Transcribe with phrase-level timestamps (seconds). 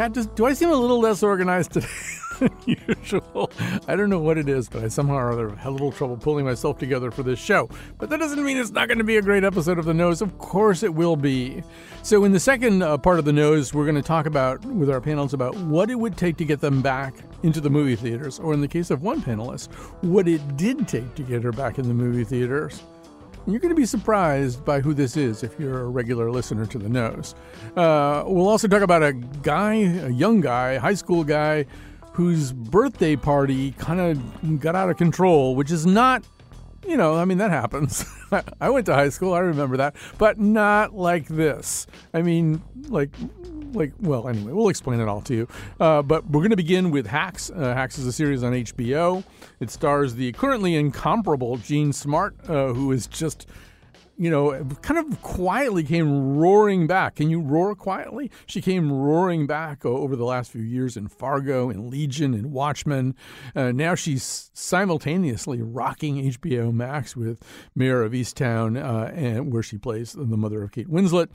[0.00, 1.86] Kat, does, do I seem a little less organized today
[2.40, 3.50] than usual?
[3.86, 6.16] I don't know what it is, but I somehow or other had a little trouble
[6.16, 7.68] pulling myself together for this show.
[7.98, 10.22] But that doesn't mean it's not going to be a great episode of The Nose.
[10.22, 11.62] Of course it will be.
[12.02, 14.88] So, in the second uh, part of The Nose, we're going to talk about, with
[14.88, 18.38] our panels, about what it would take to get them back into the movie theaters,
[18.38, 19.70] or in the case of one panelist,
[20.02, 22.82] what it did take to get her back in the movie theaters.
[23.50, 26.78] You're going to be surprised by who this is if you're a regular listener to
[26.78, 27.34] the nose.
[27.76, 31.66] Uh, we'll also talk about a guy, a young guy, high school guy,
[32.12, 36.24] whose birthday party kind of got out of control, which is not,
[36.86, 38.04] you know, I mean, that happens.
[38.60, 41.88] I went to high school, I remember that, but not like this.
[42.14, 43.10] I mean, like
[43.72, 45.48] like well anyway we'll explain it all to you.
[45.78, 47.50] Uh, but we're going to begin with hacks.
[47.50, 49.24] Uh, hacks is a series on hbo
[49.60, 53.46] it stars the currently incomparable Jean smart uh, who is just
[54.20, 57.14] you know, kind of quietly came roaring back.
[57.14, 58.30] Can you roar quietly?
[58.44, 63.14] She came roaring back over the last few years in Fargo, in Legion, in Watchmen.
[63.56, 67.42] Uh, now she's simultaneously rocking HBO Max with
[67.74, 71.28] Mare of Easttown, uh, and where she plays the mother of Kate Winslet.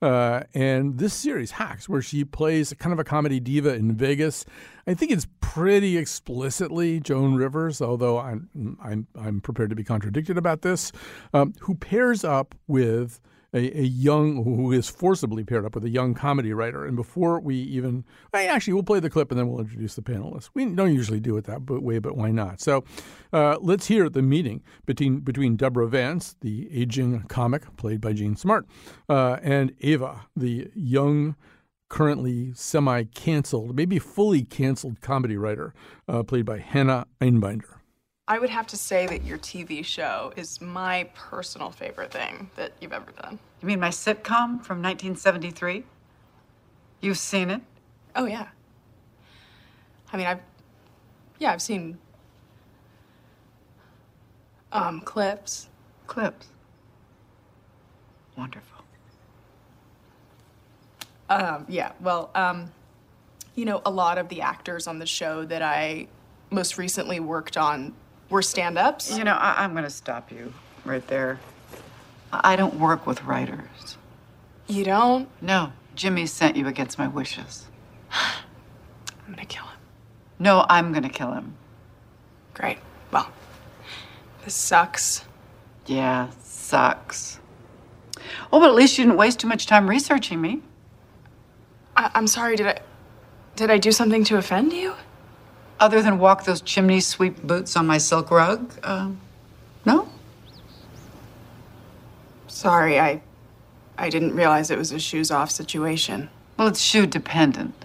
[0.00, 4.44] Uh, and this series, Hacks, where she plays kind of a comedy diva in Vegas.
[4.88, 10.38] I think it's pretty explicitly Joan Rivers, although I'm I'm, I'm prepared to be contradicted
[10.38, 10.92] about this,
[11.34, 13.20] um, who pairs up with
[13.52, 16.84] a, a, young who is forcibly paired up with a young comedy writer.
[16.84, 20.50] And before we even, actually, we'll play the clip and then we'll introduce the panelists.
[20.52, 22.60] We don't usually do it that way, but why not?
[22.60, 22.84] So
[23.32, 28.36] uh, let's hear the meeting between between Deborah Vance, the aging comic played by Jean
[28.36, 28.66] Smart,
[29.08, 31.36] uh, and Ava, the young
[31.88, 35.74] currently semi canceled, maybe fully canceled comedy writer,
[36.08, 37.78] uh, played by Hannah Einbinder.
[38.26, 42.72] I would have to say that your TV show is my personal favorite thing that
[42.80, 43.38] you've ever done.
[43.62, 45.84] You mean my sitcom from 1973?
[47.00, 47.62] You've seen it?
[48.14, 48.48] Oh, yeah.
[50.12, 50.40] I mean, I've,
[51.38, 51.98] yeah, I've seen
[54.72, 55.68] um, clips.
[56.06, 56.48] Clips?
[58.36, 58.77] Wonderful.
[61.28, 62.72] Um, yeah, well, um,
[63.54, 66.06] you know, a lot of the actors on the show that I
[66.50, 67.94] most recently worked on
[68.30, 69.16] were stand ups.
[69.16, 70.52] You know, I- am going to stop you
[70.84, 71.38] right there.
[72.32, 73.96] I don't work with writers.
[74.66, 75.28] You don't?
[75.40, 75.72] No.
[75.94, 77.66] Jimmy sent you against my wishes.
[78.12, 79.78] I'm going to kill him.
[80.38, 81.54] No, I'm going to kill him.
[82.54, 82.78] Great.
[83.10, 83.28] Well,
[84.44, 85.24] this sucks.
[85.86, 87.40] Yeah, sucks.
[88.52, 90.62] Oh, but at least you didn't waste too much time researching me.
[91.98, 92.78] I- I'm sorry, did I.
[93.56, 94.94] Did I do something to offend you?
[95.80, 98.72] Other than walk those chimney sweep boots on my silk rug?
[98.84, 99.10] Uh,
[99.84, 100.08] no?
[102.46, 103.20] Sorry, I.
[103.98, 106.30] I didn't realize it was a shoes off situation.
[106.56, 107.77] Well, it's shoe dependent.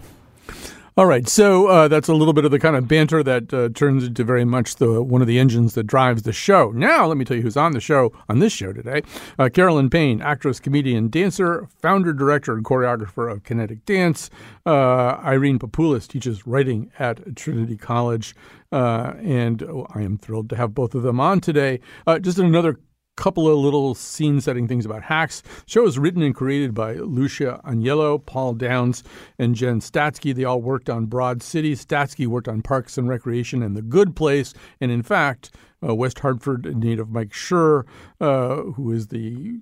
[0.95, 3.69] All right, so uh, that's a little bit of the kind of banter that uh,
[3.69, 6.69] turns into very much the one of the engines that drives the show.
[6.69, 9.01] Now, let me tell you who's on the show on this show today:
[9.39, 14.29] uh, Carolyn Payne, actress, comedian, dancer, founder, director, and choreographer of Kinetic Dance.
[14.67, 18.35] Uh, Irene Papoulis teaches writing at Trinity College,
[18.71, 21.79] uh, and oh, I am thrilled to have both of them on today.
[22.05, 22.77] Uh, just another
[23.15, 25.41] couple of little scene setting things about hacks.
[25.41, 29.03] The show was written and created by Lucia Aniello, Paul Downs,
[29.37, 30.33] and Jen Statsky.
[30.33, 31.75] They all worked on Broad City.
[31.75, 34.53] Statsky worked on Parks and Recreation and The Good Place.
[34.81, 35.51] And in fact,
[35.87, 37.83] uh, West Hartford native Mike Schur,
[38.19, 39.59] uh, who is the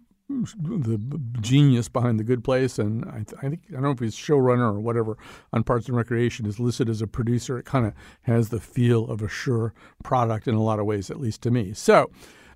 [0.58, 0.98] the
[1.42, 4.16] genius behind the good place and I, th- I, think I don't know if he's
[4.16, 5.18] showrunner or whatever
[5.52, 7.58] on Parks and Recreation is listed as a producer.
[7.58, 9.72] It kind of has the feel of a Schur
[10.04, 11.74] product in a lot of ways, at least to me.
[11.74, 12.10] So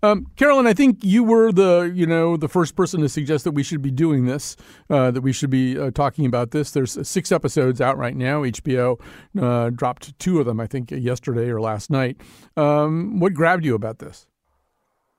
[0.04, 3.52] um, Carolyn, I think you were the you know the first person to suggest that
[3.52, 4.56] we should be doing this,
[4.90, 6.72] uh, that we should be uh, talking about this.
[6.72, 8.44] There's six episodes out right now.
[8.44, 9.00] HBO
[9.40, 12.18] uh, dropped two of them, I think, yesterday or last night.
[12.58, 14.28] Um, what grabbed you about this?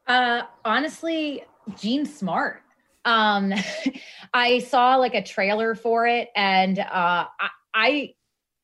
[0.06, 1.44] Uh, honestly,
[1.76, 2.62] Jean Smart.
[3.04, 3.52] Um,
[4.34, 8.14] I saw like a trailer for it, and uh, I, I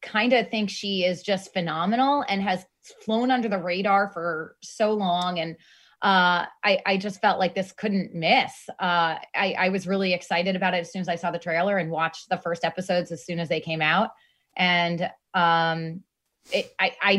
[0.02, 2.66] kind of think she is just phenomenal and has
[3.04, 5.56] flown under the radar for so long and
[6.02, 8.68] uh, I, I just felt like this couldn't miss.
[8.70, 11.78] Uh, I, I was really excited about it as soon as I saw the trailer
[11.78, 14.10] and watched the first episodes as soon as they came out.
[14.56, 16.02] and um,
[16.50, 17.12] it, I, I,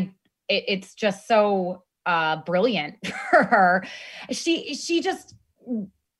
[0.48, 2.96] it, it's just so uh, brilliant
[3.30, 3.86] for her.
[4.30, 5.34] She, she just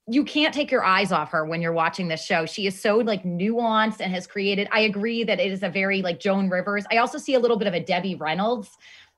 [0.06, 2.44] you can't take your eyes off her when you're watching this show.
[2.44, 4.69] She is so like nuanced and has created.
[4.70, 6.84] I agree that it is a very like Joan Rivers.
[6.90, 8.70] I also see a little bit of a Debbie Reynolds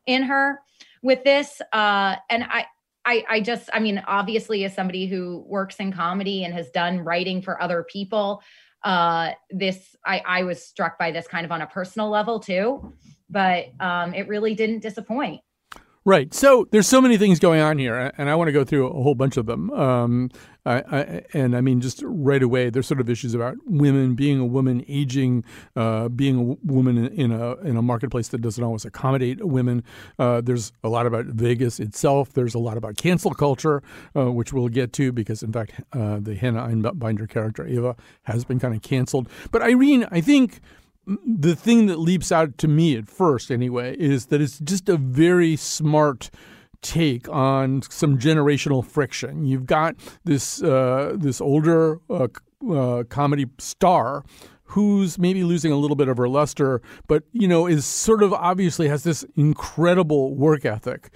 [0.07, 0.61] in her
[1.03, 1.61] with this.
[1.73, 2.67] Uh, and I,
[3.07, 6.99] I, I just, I mean, obviously, as somebody who works in comedy and has done
[7.01, 8.43] writing for other people,
[8.83, 12.93] uh, this I, I was struck by this kind of on a personal level too.
[13.31, 15.41] But um, it really didn't disappoint.
[16.07, 16.33] Right.
[16.33, 19.03] So there's so many things going on here, and I want to go through a
[19.03, 19.73] whole bunch of them.
[19.73, 20.31] Um,
[20.65, 24.39] I, I, and I mean, just right away, there's sort of issues about women being
[24.39, 25.43] a woman, aging,
[25.75, 29.83] uh, being a woman in a in a marketplace that doesn't always accommodate women.
[30.17, 32.33] Uh, there's a lot about Vegas itself.
[32.35, 33.83] There's a lot about cancel culture,
[34.15, 38.45] uh, which we'll get to because, in fact, uh, the Hannah Einbinder character Ava has
[38.45, 39.29] been kind of canceled.
[39.51, 40.61] But Irene, I think
[41.07, 44.97] the thing that leaps out to me at first, anyway, is that it's just a
[44.97, 46.31] very smart
[46.83, 49.45] take on some generational friction.
[49.45, 52.29] You've got this uh, this older uh,
[52.71, 54.25] uh, comedy star
[54.71, 58.33] who's maybe losing a little bit of her luster, but you know is sort of
[58.33, 61.11] obviously has this incredible work ethic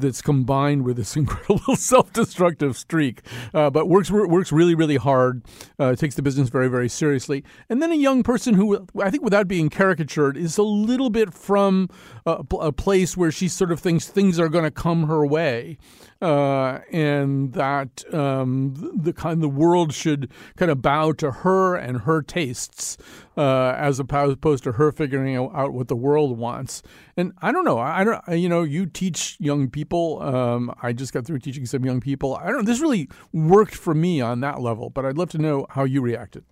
[0.00, 5.42] that's combined with this incredible self-destructive streak, uh, but works works really really hard,
[5.78, 9.22] uh, takes the business very very seriously, and then a young person who I think
[9.22, 11.88] without being caricatured is a little bit from
[12.26, 15.78] a, a place where she sort of thinks things are going to come her way
[16.24, 22.02] uh, and that um, the kind the world should kind of bow to her and
[22.02, 22.96] her tastes
[23.36, 26.82] uh, as opposed to her figuring out what the world wants.
[27.16, 27.78] And I don't know.
[27.78, 28.22] I don't.
[28.28, 30.22] You know, you teach young people.
[30.22, 32.36] Um, I just got through teaching some young people.
[32.36, 32.64] I don't.
[32.64, 34.90] This really worked for me on that level.
[34.90, 36.44] But I'd love to know how you reacted.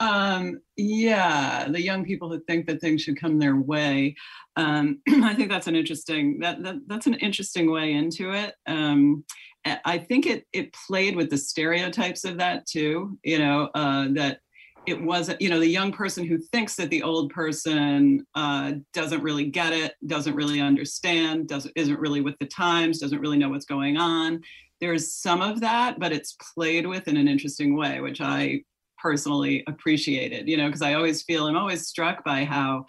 [0.00, 4.14] Um, yeah, the young people who think that things should come their way.
[4.56, 8.54] Um, I think that's an interesting that, that that's an interesting way into it.
[8.66, 9.24] Um,
[9.64, 13.18] I think it it played with the stereotypes of that too.
[13.24, 14.40] You know uh, that
[14.88, 19.22] it wasn't you know the young person who thinks that the old person uh, doesn't
[19.22, 23.50] really get it, doesn't really understand, doesn't isn't really with the times, doesn't really know
[23.50, 24.40] what's going on.
[24.80, 28.62] There's some of that, but it's played with in an interesting way, which I
[28.98, 32.86] personally appreciated, you know, because I always feel I'm always struck by how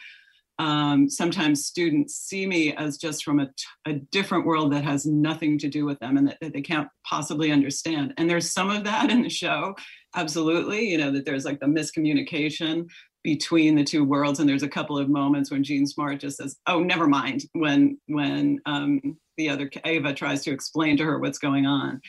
[0.60, 3.50] um, sometimes students see me as just from a,
[3.88, 6.90] a, different world that has nothing to do with them and that, that, they can't
[7.10, 8.14] possibly understand.
[8.18, 9.74] And there's some of that in the show,
[10.16, 12.88] absolutely, you know, that there's like the miscommunication
[13.24, 14.40] between the two worlds.
[14.40, 17.98] And there's a couple of moments when Jean Smart just says, oh, never mind, when,
[18.08, 22.02] when um, the other Ava tries to explain to her what's going on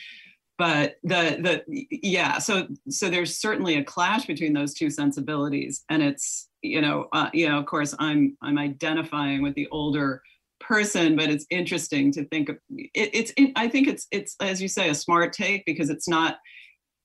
[0.57, 6.03] but the the yeah so so there's certainly a clash between those two sensibilities and
[6.03, 10.21] it's you know uh, you know of course i'm i'm identifying with the older
[10.59, 14.61] person but it's interesting to think of it, it's it, i think it's it's as
[14.61, 16.37] you say a smart take because it's not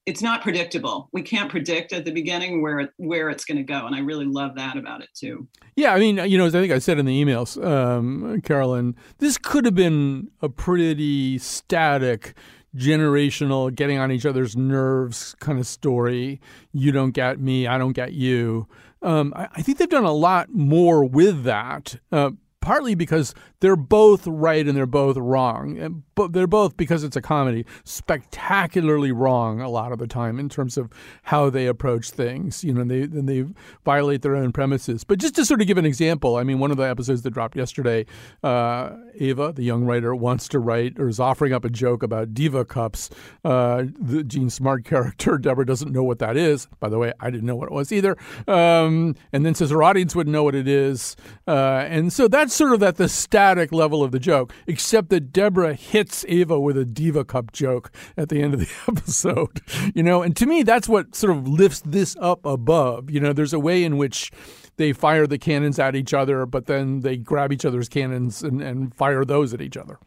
[0.05, 3.87] it's not predictable we can't predict at the beginning where where it's going to go
[3.87, 6.61] and i really love that about it too yeah i mean you know as i
[6.61, 12.35] think i said in the emails um, carolyn this could have been a pretty static
[12.77, 16.41] generational, getting on each other's nerves kind of story.
[16.73, 18.69] You don't get me, I don't get you.
[19.03, 21.97] Um, I, I, think they've done a lot more with that.
[22.11, 22.31] Uh,
[22.67, 26.03] partly because they're both right and they're both wrong.
[26.17, 30.49] But they're both, because it's a comedy, spectacularly wrong a lot of the time in
[30.49, 30.91] terms of
[31.23, 32.65] how they approach things.
[32.65, 33.45] You know, they then they
[33.85, 35.05] violate their own premises.
[35.05, 37.31] But just to sort of give an example, I mean, one of the episodes that
[37.31, 38.05] dropped yesterday,
[38.43, 42.35] uh, Ava, the young writer, wants to write or is offering up a joke about
[42.35, 43.11] diva cups.
[43.45, 46.67] Uh, the Jean Smart character, Deborah, doesn't know what that is.
[46.81, 48.17] By the way, I didn't know what it was either.
[48.49, 51.15] Um, and then says her audience wouldn't know what it is.
[51.47, 55.33] Uh, and so that's sort of at the static level of the joke, except that
[55.33, 59.61] Deborah hits Ava with a Diva Cup joke at the end of the episode.
[59.95, 63.11] You know, and to me, that's what sort of lifts this up above.
[63.11, 64.31] You know, there's a way in which
[64.77, 68.61] they fire the cannons at each other, but then they grab each other's cannons and,
[68.61, 69.99] and fire those at each other.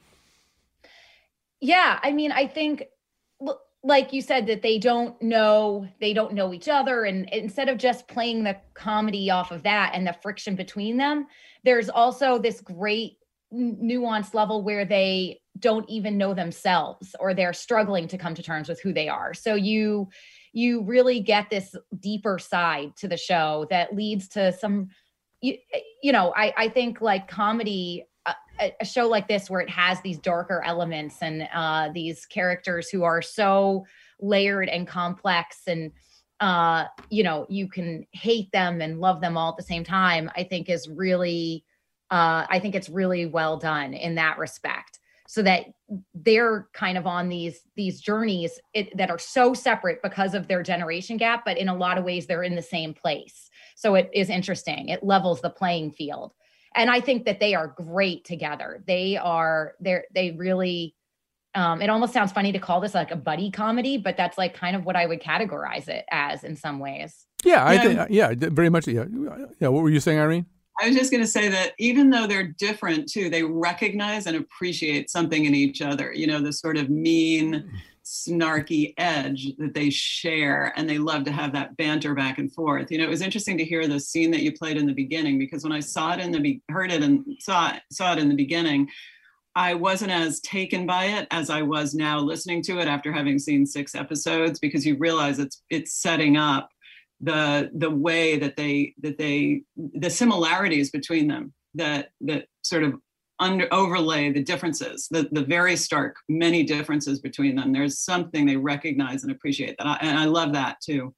[1.61, 2.85] Yeah, I mean, I think
[3.81, 7.77] like you said that they don't know they don't know each other and instead of
[7.77, 11.25] just playing the comedy off of that and the friction between them
[11.63, 13.17] there's also this great
[13.53, 18.69] nuanced level where they don't even know themselves or they're struggling to come to terms
[18.69, 19.33] with who they are.
[19.33, 20.09] So you
[20.51, 24.89] you really get this deeper side to the show that leads to some
[25.41, 25.57] you,
[26.01, 28.08] you know i i think like comedy
[28.59, 32.89] a, a show like this where it has these darker elements and uh these characters
[32.89, 33.85] who are so
[34.19, 35.91] layered and complex and
[36.39, 40.31] uh, you know, you can hate them and love them all at the same time,
[40.35, 41.65] I think is really,
[42.11, 44.99] uh, I think it's really well done in that respect.
[45.27, 45.65] So that
[46.15, 50.63] they're kind of on these these journeys it, that are so separate because of their
[50.63, 53.47] generation gap, but in a lot of ways they're in the same place.
[53.75, 54.89] So it is interesting.
[54.89, 56.33] It levels the playing field,
[56.79, 58.81] and I think that they are great together.
[58.87, 60.95] They are they're they really
[61.53, 64.53] um, it almost sounds funny to call this like a buddy comedy, but that's like
[64.53, 67.25] kind of what I would categorize it as in some ways.
[67.43, 68.87] Yeah, I think yeah, very much.
[68.87, 69.05] Yeah,
[69.59, 69.67] yeah.
[69.67, 70.45] What were you saying, Irene?
[70.81, 74.37] I was just going to say that even though they're different too, they recognize and
[74.37, 76.13] appreciate something in each other.
[76.13, 77.69] You know, the sort of mean,
[78.09, 82.89] snarky edge that they share, and they love to have that banter back and forth.
[82.89, 85.37] You know, it was interesting to hear the scene that you played in the beginning
[85.37, 88.19] because when I saw it in the be- heard it and saw it, saw it
[88.19, 88.89] in the beginning,
[89.55, 93.37] I wasn't as taken by it as I was now listening to it after having
[93.37, 96.69] seen six episodes because you realize it's it's setting up
[97.21, 102.93] the the way that they that they the similarities between them that that sort of
[103.39, 108.57] under overlay the differences the the very stark many differences between them there's something they
[108.57, 111.13] recognize and appreciate that I, and I love that too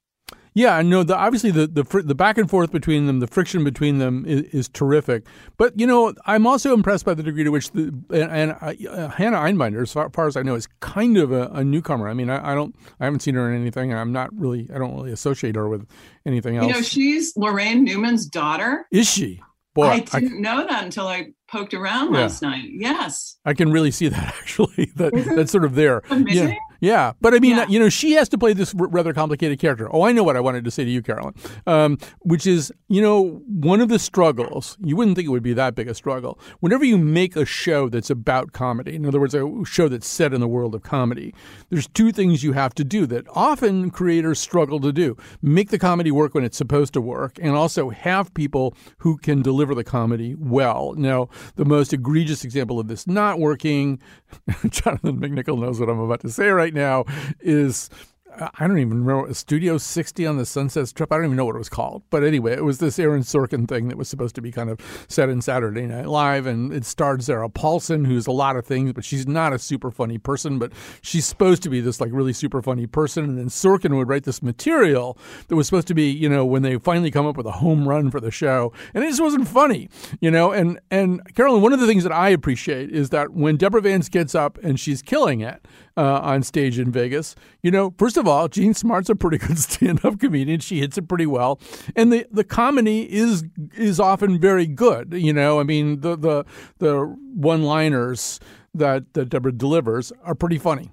[0.54, 1.02] yeah, I know.
[1.02, 4.42] The, obviously, the, the the back and forth between them, the friction between them is,
[4.52, 5.26] is terrific.
[5.56, 9.08] But you know, I'm also impressed by the degree to which the and, and uh,
[9.08, 12.06] Hannah Einbinder, as far, as I know, is kind of a, a newcomer.
[12.06, 14.68] I mean, I, I, don't, I haven't seen her in anything, and I'm not really,
[14.74, 15.88] I don't really associate her with
[16.26, 16.66] anything else.
[16.66, 18.86] You know, she's Laraine Newman's daughter.
[18.90, 19.40] Is she?
[19.74, 22.20] Boy, I didn't I, know that until I poked around yeah.
[22.20, 22.70] last night.
[22.72, 24.90] Yes, I can really see that actually.
[24.96, 25.36] That mm-hmm.
[25.36, 26.02] that's sort of there.
[26.10, 26.48] Amazing.
[26.48, 26.56] Yeah.
[26.82, 27.66] Yeah, but I mean, yeah.
[27.68, 29.88] you know, she has to play this r- rather complicated character.
[29.94, 31.32] Oh, I know what I wanted to say to you, Carolyn,
[31.64, 34.76] um, which is, you know, one of the struggles.
[34.80, 36.40] You wouldn't think it would be that big a struggle.
[36.58, 40.34] Whenever you make a show that's about comedy, in other words, a show that's set
[40.34, 41.32] in the world of comedy,
[41.70, 45.78] there's two things you have to do that often creators struggle to do: make the
[45.78, 49.84] comedy work when it's supposed to work, and also have people who can deliver the
[49.84, 50.94] comedy well.
[50.96, 54.00] Now, the most egregious example of this not working,
[54.70, 57.04] Jonathan McNicol knows what I'm about to say right now
[57.40, 57.90] is
[58.38, 61.12] I don't even remember Studio 60 on the Sunset Strip.
[61.12, 62.02] I don't even know what it was called.
[62.08, 64.80] But anyway, it was this Aaron Sorkin thing that was supposed to be kind of
[65.08, 66.46] set in Saturday Night Live.
[66.46, 69.90] And it starred Sarah Paulson, who's a lot of things, but she's not a super
[69.90, 70.58] funny person.
[70.58, 70.72] But
[71.02, 73.24] she's supposed to be this like really super funny person.
[73.24, 76.62] And then Sorkin would write this material that was supposed to be, you know, when
[76.62, 78.72] they finally come up with a home run for the show.
[78.94, 80.52] And it just wasn't funny, you know.
[80.52, 84.08] And, and Carolyn, one of the things that I appreciate is that when Deborah Vance
[84.08, 87.34] gets up and she's killing it, uh, on stage in Vegas.
[87.62, 90.60] You know, first of all, Jean Smart's a pretty good stand-up comedian.
[90.60, 91.60] She hits it pretty well,
[91.96, 93.44] and the the comedy is
[93.76, 95.12] is often very good.
[95.12, 96.44] You know, I mean the the
[96.78, 98.40] the one-liners
[98.74, 100.90] that that Deborah delivers are pretty funny.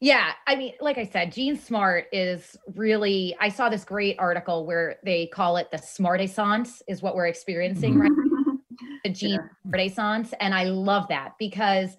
[0.00, 3.36] Yeah, I mean, like I said, Jean Smart is really.
[3.40, 8.00] I saw this great article where they call it the Smartaissance is what we're experiencing
[8.00, 8.10] right.
[9.04, 10.24] the Jean yeah.
[10.40, 11.96] and I love that because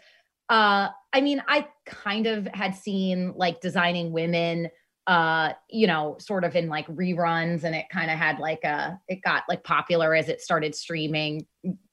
[0.50, 4.70] uh, I mean, I kind of had seen like designing women,
[5.08, 9.00] uh, you know, sort of in like reruns, and it kind of had like a,
[9.08, 11.46] it got like popular as it started streaming.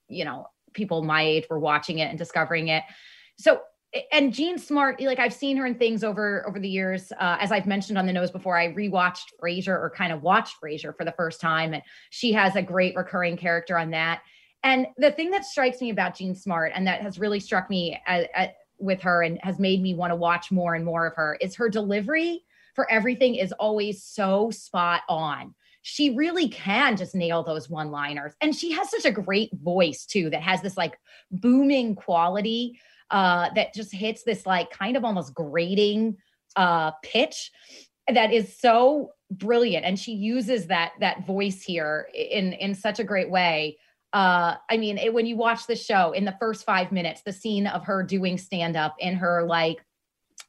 [0.08, 2.82] You know, people my age were watching it and discovering it.
[3.38, 3.60] So,
[4.12, 7.12] and Jean Smart, like I've seen her in things over over the years.
[7.18, 10.56] Uh, as I've mentioned on the nose before, I rewatched Frasier or kind of watched
[10.62, 14.22] Frasier for the first time, and she has a great recurring character on that.
[14.62, 17.98] And the thing that strikes me about Jean Smart, and that has really struck me
[18.06, 21.14] at, at, with her and has made me want to watch more and more of
[21.16, 25.54] her, is her delivery for everything is always so spot on.
[25.82, 28.34] She really can just nail those one liners.
[28.40, 30.98] And she has such a great voice, too, that has this like
[31.30, 32.78] booming quality
[33.10, 36.16] uh, that just hits this like kind of almost grating
[36.56, 37.50] uh, pitch
[38.12, 43.04] that is so brilliant and she uses that that voice here in in such a
[43.04, 43.78] great way
[44.12, 47.32] uh i mean it, when you watch the show in the first five minutes the
[47.32, 49.84] scene of her doing stand up in her like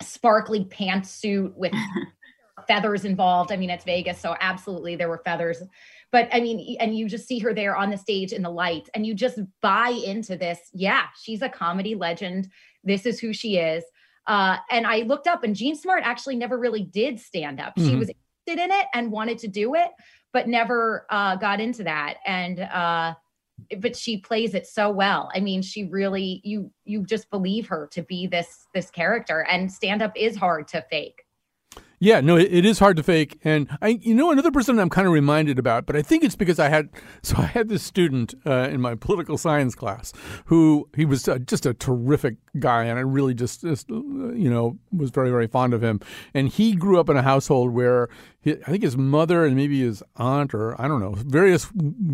[0.01, 1.73] sparkly pantsuit with
[2.67, 5.61] feathers involved i mean it's vegas so absolutely there were feathers.
[6.11, 8.89] But i mean and you just see her there on the stage in the lights
[8.93, 10.59] and you just buy into this.
[10.73, 12.49] Yeah she's a comedy legend.
[12.83, 13.83] This is who she is.
[14.27, 17.89] Uh and i looked up and jean smart actually never really did stand up mm-hmm.
[17.89, 19.91] she was interested in it and wanted to do it
[20.33, 22.17] but never uh got into that.
[22.25, 23.13] And uh
[23.79, 25.29] but she plays it so well.
[25.33, 29.71] I mean, she really you you just believe her to be this this character and
[29.71, 31.25] stand up is hard to fake.
[32.03, 33.39] Yeah, no, it, it is hard to fake.
[33.43, 36.35] And I, you know, another person I'm kind of reminded about, but I think it's
[36.35, 36.89] because I had,
[37.21, 40.11] so I had this student uh, in my political science class
[40.45, 44.79] who he was uh, just a terrific guy, and I really just, just, you know,
[44.91, 45.99] was very, very fond of him.
[46.33, 48.09] And he grew up in a household where
[48.43, 51.67] I think his mother and maybe his aunt or I don't know, various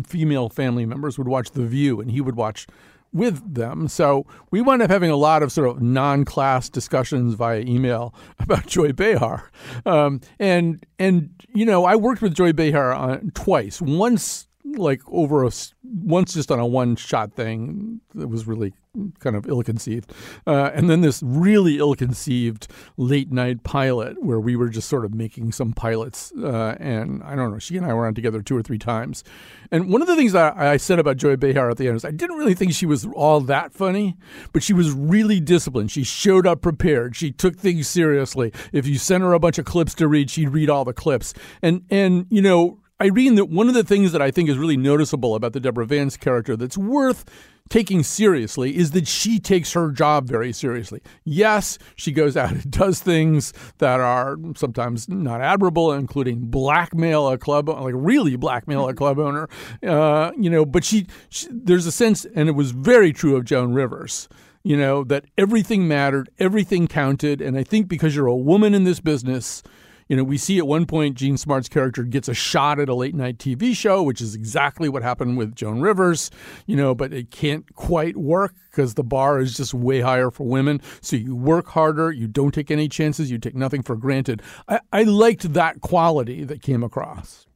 [0.06, 2.66] female family members would watch The View, and he would watch
[3.12, 3.88] with them.
[3.88, 8.66] So we wound up having a lot of sort of non-class discussions via email about
[8.66, 9.50] Joy Behar,
[9.86, 13.80] um, and and you know I worked with Joy Behar on, twice.
[13.80, 15.50] Once like over a
[15.82, 18.72] once just on a one shot thing that was really
[19.20, 20.12] kind of ill conceived,
[20.46, 25.04] uh, and then this really ill conceived late night pilot where we were just sort
[25.04, 28.42] of making some pilots, uh, and I don't know, she and I were on together
[28.42, 29.22] two or three times,
[29.70, 32.04] and one of the things that I said about Joy Behar at the end is
[32.04, 34.16] I didn't really think she was all that funny,
[34.52, 35.90] but she was really disciplined.
[35.90, 37.14] She showed up prepared.
[37.14, 38.52] She took things seriously.
[38.72, 41.34] If you sent her a bunch of clips to read, she'd read all the clips,
[41.62, 44.76] and and you know Irene, that one of the things that I think is really
[44.76, 47.24] noticeable about the Deborah Vance character that's worth
[47.68, 51.00] taking seriously is that she takes her job very seriously.
[51.24, 57.38] Yes, she goes out and does things that are sometimes not admirable, including blackmail a
[57.38, 59.48] club, like really blackmail a club owner.
[59.86, 63.44] Uh, you know, but she, she, there's a sense, and it was very true of
[63.44, 64.28] Joan Rivers.
[64.64, 68.84] You know that everything mattered, everything counted, and I think because you're a woman in
[68.84, 69.62] this business,
[70.08, 72.94] you know, we see at one point Jean Smart's character gets a shot at a
[72.94, 76.30] late night TV show, which is exactly what happened with Joan Rivers,
[76.66, 80.46] you know, but it can't quite work because the bar is just way higher for
[80.46, 80.80] women.
[81.02, 84.42] So you work harder, you don't take any chances, you take nothing for granted.
[84.66, 87.46] I, I liked that quality that came across.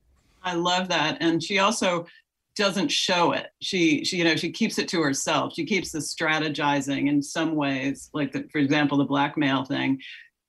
[0.42, 1.18] I love that.
[1.20, 2.06] And she also
[2.54, 3.46] doesn't show it.
[3.60, 5.54] She, she, you know, she keeps it to herself.
[5.54, 10.00] She keeps the strategizing in some ways, like the, for example, the blackmail thing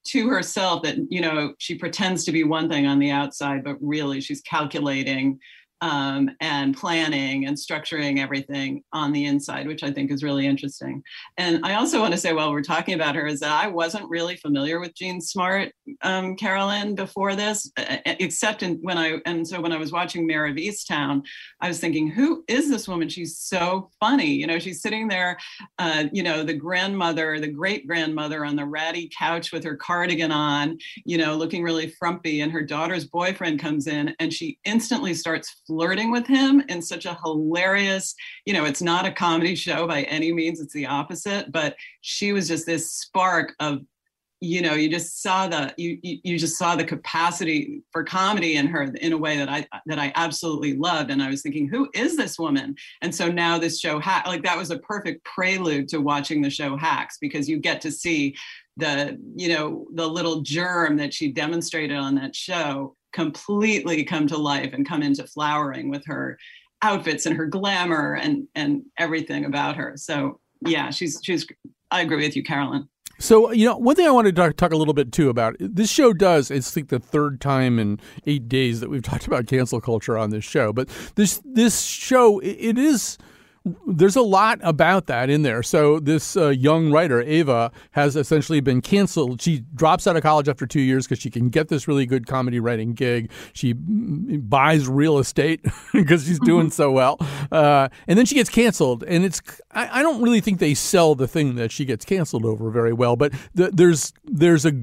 [0.05, 3.77] to herself that you know she pretends to be one thing on the outside but
[3.81, 5.39] really she's calculating
[5.83, 11.03] um, and planning and structuring everything on the inside, which I think is really interesting.
[11.37, 14.09] And I also want to say, while we're talking about her, is that I wasn't
[14.09, 17.69] really familiar with Jean Smart, um, Carolyn, before this,
[18.05, 21.21] except in, when I and so when I was watching Mare of Easttown,
[21.59, 23.09] I was thinking, who is this woman?
[23.09, 24.31] She's so funny.
[24.31, 25.37] You know, she's sitting there,
[25.79, 30.31] uh, you know, the grandmother, the great grandmother on the ratty couch with her cardigan
[30.31, 35.13] on, you know, looking really frumpy, and her daughter's boyfriend comes in, and she instantly
[35.13, 38.13] starts flirting with him in such a hilarious,
[38.45, 42.31] you know, it's not a comedy show by any means, it's the opposite, but she
[42.31, 43.79] was just this spark of
[44.39, 48.67] you know you just saw the you you just saw the capacity for comedy in
[48.67, 51.89] her in a way that i that i absolutely loved and i was thinking who
[51.93, 52.75] is this woman?
[53.01, 56.49] And so now this show ha- like that was a perfect prelude to watching the
[56.49, 58.35] show hacks because you get to see
[58.75, 64.37] the you know the little germ that she demonstrated on that show completely come to
[64.37, 66.37] life and come into flowering with her
[66.81, 69.93] outfits and her glamour and and everything about her.
[69.95, 71.47] So yeah, she's she's.
[71.91, 72.89] I agree with you, Carolyn.
[73.19, 75.55] So you know, one thing I wanted to talk, talk, a little bit too about
[75.59, 76.51] this show does.
[76.51, 80.29] It's like the third time in eight days that we've talked about cancel culture on
[80.29, 83.17] this show, but this this show it is
[83.87, 85.63] there's a lot about that in there.
[85.63, 89.41] So this uh, young writer, Ava, has essentially been canceled.
[89.41, 92.27] She drops out of college after two years because she can get this really good
[92.27, 93.31] comedy writing gig.
[93.53, 97.17] She buys real estate because she's doing so well,
[97.51, 99.03] uh, and then she gets canceled.
[99.03, 102.45] And it's I, I, don't really think they sell the thing that she gets canceled
[102.45, 103.15] over very well.
[103.15, 104.73] But the, there's there's a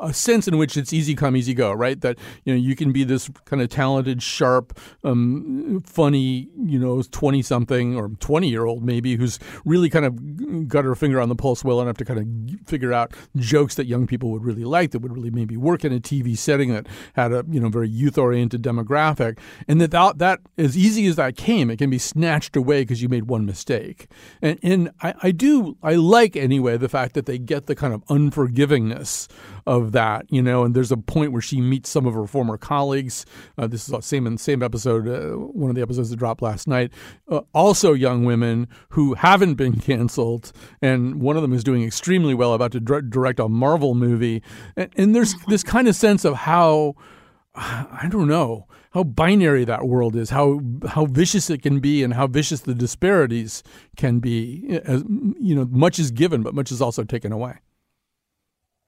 [0.00, 2.00] a sense in which it's easy come, easy go, right?
[2.00, 7.02] That you know you can be this kind of talented, sharp, um, funny, you know,
[7.02, 11.28] twenty something or twenty year old maybe who's really kind of got her finger on
[11.28, 14.64] the pulse well enough to kind of figure out jokes that young people would really
[14.64, 17.68] like, that would really maybe work in a TV setting that had a you know
[17.68, 21.90] very youth oriented demographic, and that, that that as easy as that came, it can
[21.90, 24.08] be snatched away because you made one mistake.
[24.42, 27.94] And and I, I do I like anyway the fact that they get the kind
[27.94, 29.28] of unforgivingness
[29.66, 30.64] of that, you know.
[30.64, 33.26] And there's a point where she meets some of her former colleagues.
[33.58, 36.16] Uh, this is the same in the same episode, uh, one of the episodes that
[36.16, 36.92] dropped last night.
[37.30, 42.34] Uh, also, young women who haven't been canceled, and one of them is doing extremely
[42.34, 44.42] well, about to direct a Marvel movie.
[44.76, 46.94] And, and there's this kind of sense of how
[47.54, 52.14] I don't know how binary that world is, how how vicious it can be, and
[52.14, 53.62] how vicious the disparities
[53.96, 54.80] can be.
[54.84, 55.02] As
[55.38, 57.58] you know, much is given, but much is also taken away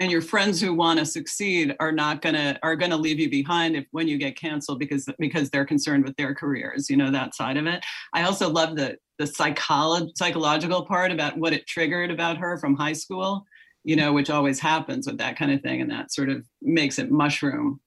[0.01, 3.77] and your friends who want to succeed are not gonna are gonna leave you behind
[3.77, 7.35] if when you get canceled because because they're concerned with their careers you know that
[7.35, 7.85] side of it
[8.15, 12.77] i also love the the psycholo- psychological part about what it triggered about her from
[12.77, 13.45] high school
[13.89, 15.81] you know, which always happens with that kind of thing.
[15.81, 17.81] And that sort of makes it mushroom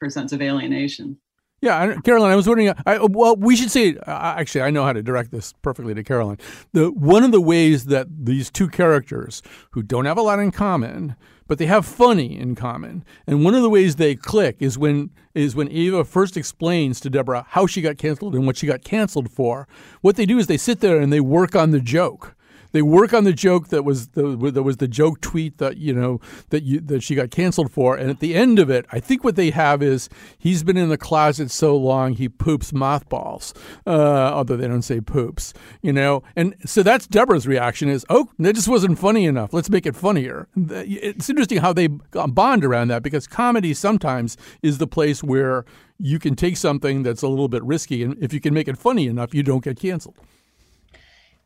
[0.00, 1.18] her sense of alienation.
[1.66, 2.72] Yeah, I, Caroline, I was wondering.
[2.86, 3.96] I, well, we should say.
[3.96, 6.38] Uh, actually, I know how to direct this perfectly to Caroline.
[6.72, 10.52] The one of the ways that these two characters, who don't have a lot in
[10.52, 11.16] common,
[11.48, 15.10] but they have funny in common, and one of the ways they click is when
[15.34, 18.84] is when Eva first explains to Deborah how she got canceled and what she got
[18.84, 19.66] canceled for.
[20.02, 22.35] What they do is they sit there and they work on the joke
[22.72, 25.92] they work on the joke that was the that was the joke tweet that you
[25.92, 29.00] know that you that she got canceled for, and at the end of it, I
[29.00, 33.54] think what they have is he's been in the closet so long he poops mothballs.
[33.86, 38.30] Uh, although they don't say poops, you know, and so that's Deborah's reaction is, oh,
[38.38, 39.52] that just wasn't funny enough.
[39.52, 40.48] Let's make it funnier.
[40.56, 45.64] It's interesting how they bond around that because comedy sometimes is the place where
[45.98, 48.78] you can take something that's a little bit risky, and if you can make it
[48.78, 50.16] funny enough, you don't get canceled.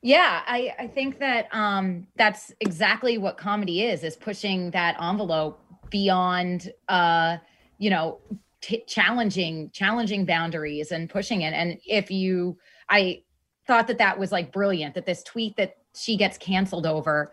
[0.03, 5.61] Yeah, I, I think that um, that's exactly what comedy is, is pushing that envelope
[5.91, 7.37] beyond, uh,
[7.79, 8.19] you know,
[8.63, 11.53] t- challenging, challenging boundaries and pushing it.
[11.53, 12.57] And if you,
[12.89, 13.23] I
[13.67, 17.33] thought that that was like brilliant, that this tweet that she gets canceled over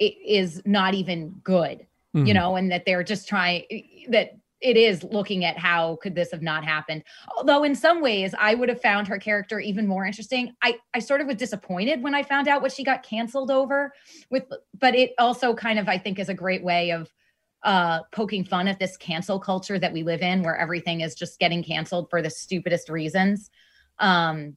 [0.00, 2.26] it is not even good, mm-hmm.
[2.26, 3.64] you know, and that they're just trying,
[4.08, 7.02] that it is looking at how could this have not happened
[7.36, 10.98] although in some ways i would have found her character even more interesting i i
[10.98, 13.92] sort of was disappointed when i found out what she got canceled over
[14.30, 14.44] with
[14.78, 17.10] but it also kind of i think is a great way of
[17.64, 21.38] uh poking fun at this cancel culture that we live in where everything is just
[21.38, 23.50] getting canceled for the stupidest reasons
[23.98, 24.54] um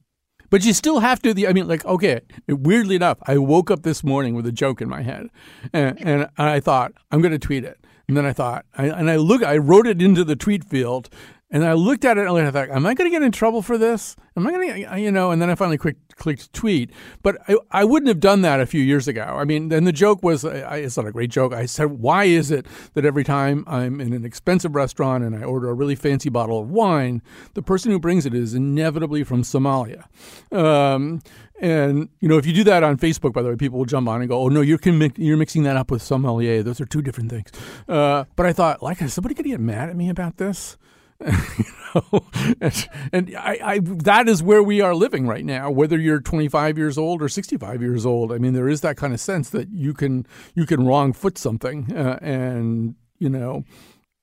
[0.52, 1.32] but you still have to.
[1.32, 2.20] The I mean, like, okay.
[2.46, 5.30] Weirdly enough, I woke up this morning with a joke in my head,
[5.72, 7.81] and, and I thought I'm going to tweet it.
[8.08, 11.08] And then I thought, I, and I look, I wrote it into the tweet field,
[11.52, 13.60] and I looked at it and I thought, am I going to get in trouble
[13.60, 14.16] for this?
[14.38, 15.30] Am I going to, you know?
[15.30, 16.90] And then I finally clicked, clicked tweet.
[17.22, 19.22] But I, I wouldn't have done that a few years ago.
[19.22, 21.52] I mean, and the joke was, I, it's not a great joke.
[21.52, 25.42] I said, why is it that every time I'm in an expensive restaurant and I
[25.42, 27.20] order a really fancy bottle of wine,
[27.52, 30.06] the person who brings it is inevitably from Somalia?
[30.50, 31.20] Um,
[31.62, 34.08] and you know, if you do that on Facebook, by the way, people will jump
[34.08, 34.80] on and go, "Oh no, you're
[35.16, 36.62] you're mixing that up with sommelier.
[36.62, 37.50] Those are two different things."
[37.88, 40.76] Uh, but I thought, like, is somebody going to get mad at me about this?
[41.24, 42.24] you know,
[42.60, 45.70] and, and I, I, that is where we are living right now.
[45.70, 49.14] Whether you're 25 years old or 65 years old, I mean, there is that kind
[49.14, 53.64] of sense that you can you can wrong foot something, uh, and you know,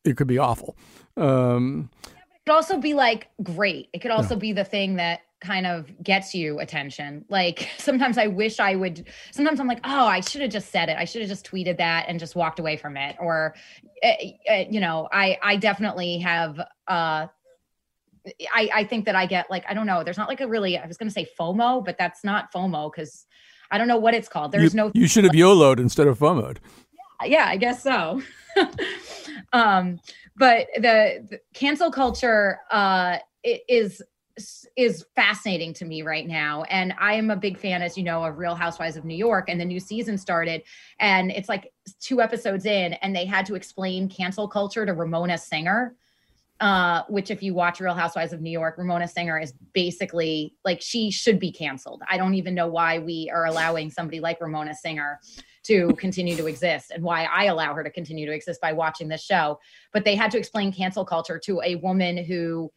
[0.03, 0.75] it could be awful.
[1.15, 3.87] Um, it could also be like great.
[3.93, 4.39] It could also yeah.
[4.39, 7.25] be the thing that kind of gets you attention.
[7.29, 10.89] Like sometimes I wish I would, sometimes I'm like, oh, I should have just said
[10.89, 10.97] it.
[10.97, 13.15] I should have just tweeted that and just walked away from it.
[13.19, 13.55] Or,
[14.03, 14.11] uh,
[14.51, 17.27] uh, you know, I, I definitely have, uh,
[18.53, 20.77] I, I think that I get like, I don't know, there's not like a really,
[20.77, 23.25] I was going to say FOMO, but that's not FOMO because
[23.71, 24.51] I don't know what it's called.
[24.51, 26.59] There's you, no, you should have YOLO'd instead of FOMO'd.
[27.21, 28.21] Yeah, yeah I guess so.
[29.53, 29.99] um,
[30.35, 34.01] but the, the cancel culture, uh, is
[34.75, 36.63] is fascinating to me right now.
[36.63, 39.49] And I am a big fan, as you know, of Real Housewives of New York.
[39.49, 40.63] And the new season started,
[40.99, 45.37] and it's like two episodes in, and they had to explain cancel culture to Ramona
[45.37, 45.95] Singer.
[46.61, 50.81] Uh, which, if you watch Real Housewives of New York, Ramona Singer is basically like
[50.81, 52.01] she should be canceled.
[52.09, 55.21] I don't even know why we are allowing somebody like Ramona Singer
[55.63, 59.07] to continue to exist and why I allow her to continue to exist by watching
[59.07, 59.59] this show.
[59.93, 62.71] But they had to explain cancel culture to a woman who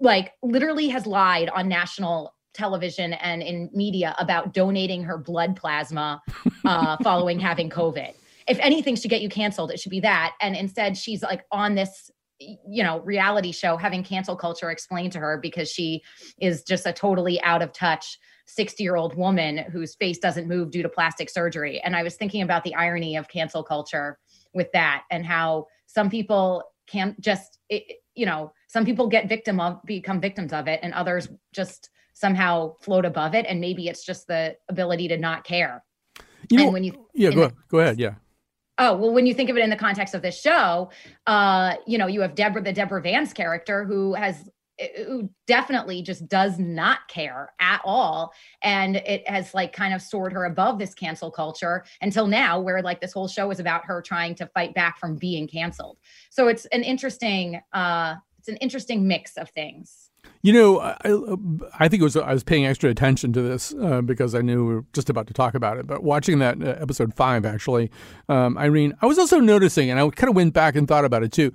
[0.00, 6.22] like literally has lied on national television and in media about donating her blood plasma
[6.64, 8.14] uh, following having COVID.
[8.46, 10.34] If anything should get you canceled, it should be that.
[10.40, 15.18] And instead, she's like on this, you know, reality show having cancel culture explained to
[15.18, 16.02] her because she
[16.40, 20.70] is just a totally out of touch 60 year old woman whose face doesn't move
[20.70, 21.80] due to plastic surgery.
[21.80, 24.18] And I was thinking about the irony of cancel culture
[24.52, 29.60] with that and how some people can't just, it, you know, some people get victim
[29.60, 33.46] of become victims of it and others just somehow float above it.
[33.48, 35.84] And maybe it's just the ability to not care.
[36.50, 38.14] You know, and when you yeah go, the, go ahead yeah.
[38.78, 40.90] Oh well when you think of it in the context of this show
[41.26, 44.48] uh you know you have deborah the deborah vance character who has
[45.06, 48.32] who definitely just does not care at all
[48.62, 52.82] and it has like kind of soared her above this cancel culture until now where
[52.82, 55.96] like this whole show is about her trying to fight back from being canceled
[56.28, 60.10] so it's an interesting uh it's an interesting mix of things.
[60.44, 60.98] You know, I,
[61.82, 64.66] I think it was I was paying extra attention to this uh, because I knew
[64.66, 65.86] we were just about to talk about it.
[65.86, 67.90] But watching that uh, episode five, actually,
[68.28, 71.22] um, Irene, I was also noticing, and I kind of went back and thought about
[71.22, 71.50] it too.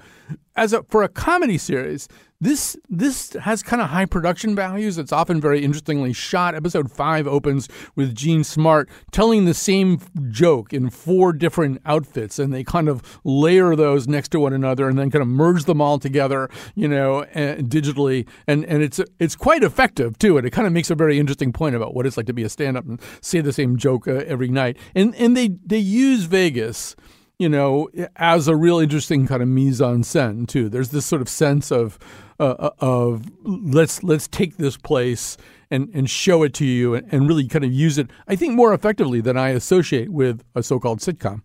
[0.56, 2.10] As a, for a comedy series,
[2.41, 4.97] this this has kind of high production values.
[4.97, 6.56] It's often very interestingly shot.
[6.56, 9.99] Episode five opens with Jean Smart telling the same
[10.30, 14.88] joke in four different outfits, and they kind of layer those next to one another,
[14.88, 19.36] and then kind of merge them all together, you know, digitally, and and it's it's
[19.36, 20.38] quite effective too.
[20.38, 22.44] And it kind of makes a very interesting point about what it's like to be
[22.44, 24.78] a stand-up and say the same joke uh, every night.
[24.96, 26.96] And and they they use Vegas
[27.39, 30.68] you know, as a real interesting kind of mise en scène too.
[30.68, 31.98] There's this sort of sense of
[32.39, 35.38] uh, uh, of let's let's take this place
[35.72, 38.10] and and show it to you and, and really kind of use it.
[38.28, 41.44] I think more effectively than I associate with a so-called sitcom.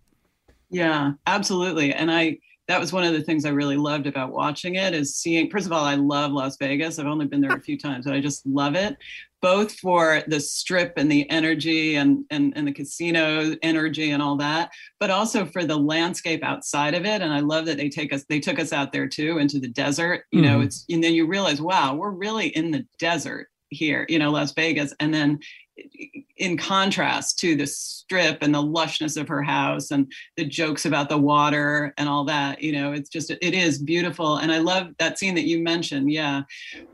[0.69, 1.93] Yeah, absolutely.
[1.93, 5.15] And I that was one of the things I really loved about watching it is
[5.15, 6.97] seeing first of all, I love Las Vegas.
[6.97, 8.97] I've only been there a few times, but I just love it.
[9.41, 14.37] Both for the strip and the energy and, and, and the casino energy and all
[14.37, 17.21] that, but also for the landscape outside of it.
[17.21, 19.67] And I love that they take us, they took us out there too into the
[19.67, 20.23] desert.
[20.31, 20.51] You mm-hmm.
[20.51, 24.31] know, it's and then you realize, wow, we're really in the desert here, you know,
[24.31, 24.93] Las Vegas.
[24.99, 25.39] And then
[26.37, 31.09] in contrast to the strip and the lushness of her house and the jokes about
[31.09, 34.37] the water and all that you know it's just it is beautiful.
[34.37, 36.11] And i love that scene that you mentioned.
[36.11, 36.43] Yeah.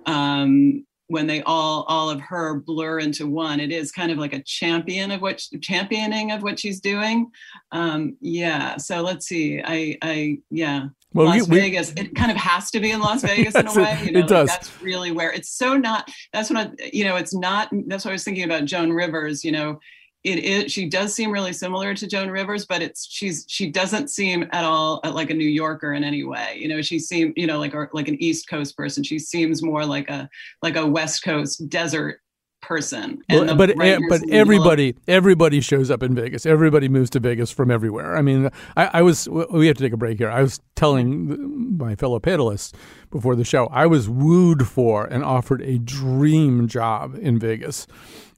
[0.05, 4.33] Um when they all all of her blur into one it is kind of like
[4.33, 7.29] a champion of what championing of what she's doing.
[7.71, 8.77] Um yeah.
[8.77, 9.61] So let's see.
[9.63, 11.93] I i yeah well, Las we, Vegas.
[11.93, 13.99] We, it kind of has to be in Las Vegas in a way.
[14.03, 14.49] You know, it does.
[14.49, 16.09] That's really where it's so not.
[16.31, 17.17] That's what I, you know.
[17.17, 17.69] It's not.
[17.87, 19.43] That's what I was thinking about Joan Rivers.
[19.43, 19.79] You know,
[20.23, 20.71] it is.
[20.71, 24.63] She does seem really similar to Joan Rivers, but it's she's she doesn't seem at
[24.63, 26.55] all uh, like a New Yorker in any way.
[26.57, 29.03] You know, she seems you know like like an East Coast person.
[29.03, 30.29] She seems more like a
[30.61, 32.20] like a West Coast desert
[32.61, 33.21] person.
[33.29, 36.45] Well, but eh, but everybody everybody shows up in Vegas.
[36.45, 38.15] Everybody moves to Vegas from everywhere.
[38.15, 40.29] I mean, I, I, was we have to take a break here.
[40.29, 42.73] I was telling my fellow panelists
[43.09, 47.87] before the show I was wooed for and offered a dream job in Vegas.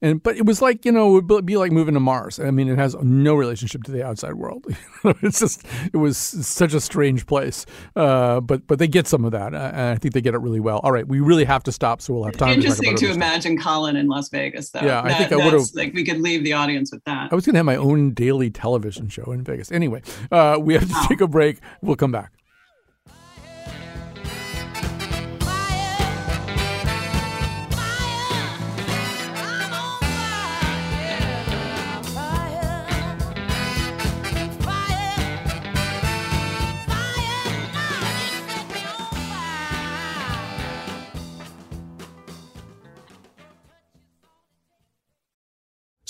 [0.03, 2.37] And but it was like you know it would be like moving to Mars.
[2.37, 4.65] I mean, it has no relationship to the outside world.
[5.21, 7.65] it's just it was such a strange place.
[7.95, 10.39] Uh, but but they get some of that, uh, and I think they get it
[10.39, 10.81] really well.
[10.83, 12.55] All right, we really have to stop, so we'll have time.
[12.55, 13.63] Interesting to, to imagine stuff.
[13.63, 14.81] Colin in Las Vegas, though.
[14.81, 15.73] Yeah, that, I think I would have.
[15.73, 17.31] Like we could leave the audience with that.
[17.31, 19.71] I was going to have my own daily television show in Vegas.
[19.71, 20.01] Anyway,
[20.33, 21.05] uh, we have to wow.
[21.07, 21.59] take a break.
[21.81, 22.33] We'll come back.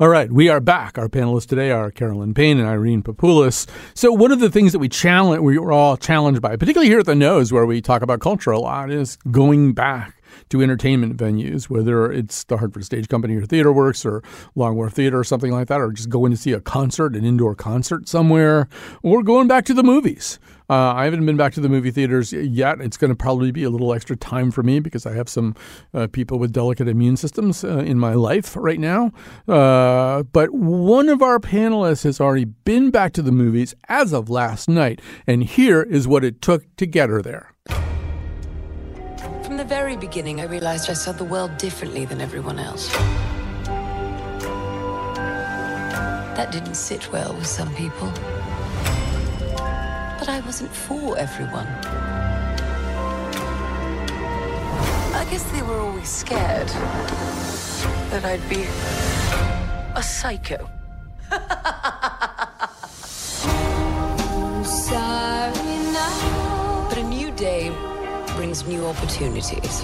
[0.00, 0.96] All right, we are back.
[0.96, 3.66] Our panelists today are Carolyn Payne and Irene Papoulis.
[3.94, 7.00] So one of the things that we challenge, we were all challenged by, particularly here
[7.00, 10.17] at the Nose, where we talk about culture a lot, is going back
[10.50, 14.22] to entertainment venues, whether it's the Hartford Stage Company or Theater Works or
[14.54, 17.24] Long Wharf Theater or something like that, or just going to see a concert, an
[17.24, 18.68] indoor concert somewhere,
[19.02, 20.38] or going back to the movies.
[20.70, 22.80] Uh, I haven't been back to the movie theaters yet.
[22.80, 25.54] It's going to probably be a little extra time for me because I have some
[25.94, 29.10] uh, people with delicate immune systems uh, in my life right now.
[29.46, 34.28] Uh, but one of our panelists has already been back to the movies as of
[34.28, 37.54] last night, and here is what it took to get her there.
[39.48, 42.92] From the very beginning, I realized I saw the world differently than everyone else.
[46.36, 48.12] That didn't sit well with some people.
[50.18, 51.66] But I wasn't for everyone.
[55.16, 56.68] I guess they were always scared
[58.10, 58.66] that I'd be
[59.94, 60.68] a psycho.
[66.90, 67.72] but a new day
[68.48, 69.82] brings new opportunities.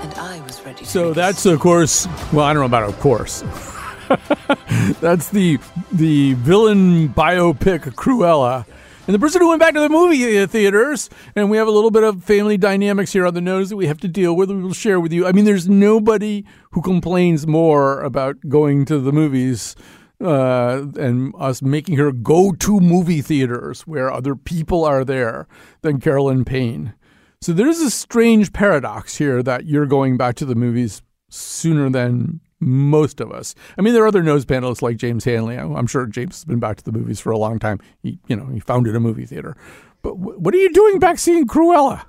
[0.00, 2.08] And I was ready to So that's of course.
[2.32, 3.42] Well, I don't know about of course.
[5.00, 5.60] that's the
[5.92, 8.66] the villain biopic Cruella,
[9.06, 11.10] and the person who went back to the movie theaters.
[11.36, 13.86] And we have a little bit of family dynamics here on the nose that we
[13.86, 14.50] have to deal with.
[14.50, 15.28] We will share with you.
[15.28, 19.76] I mean, there's nobody who complains more about going to the movies.
[20.18, 25.46] Uh, and us making her go to movie theaters where other people are there
[25.82, 26.94] than Carolyn Payne.
[27.42, 32.40] So there's a strange paradox here that you're going back to the movies sooner than
[32.60, 33.54] most of us.
[33.76, 35.56] I mean, there are other nose panelists like James Hanley.
[35.56, 37.80] I'm sure James has been back to the movies for a long time.
[38.02, 39.56] He, you know, he founded a movie theater.
[40.02, 42.04] But what are you doing back seeing Cruella?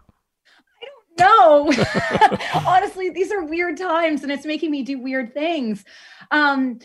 [1.20, 1.72] No,
[2.68, 5.84] honestly, these are weird times, and it's making me do weird things.
[6.30, 6.80] Um,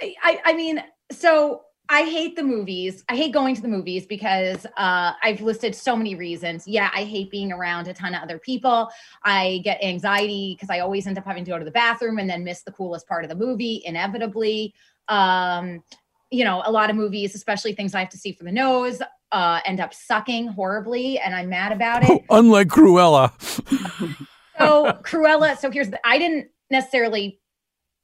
[0.00, 3.04] I, I mean, so I hate the movies.
[3.08, 6.66] I hate going to the movies because uh, I've listed so many reasons.
[6.66, 8.88] Yeah, I hate being around a ton of other people.
[9.22, 12.28] I get anxiety because I always end up having to go to the bathroom and
[12.28, 14.74] then miss the coolest part of the movie, inevitably.
[15.08, 15.82] Um,
[16.30, 19.02] you know, a lot of movies, especially things I have to see from the nose,
[19.30, 22.22] uh, end up sucking horribly, and I'm mad about it.
[22.30, 23.30] Unlike Cruella.
[24.58, 25.58] so Cruella.
[25.58, 26.00] So here's the.
[26.06, 27.40] I didn't necessarily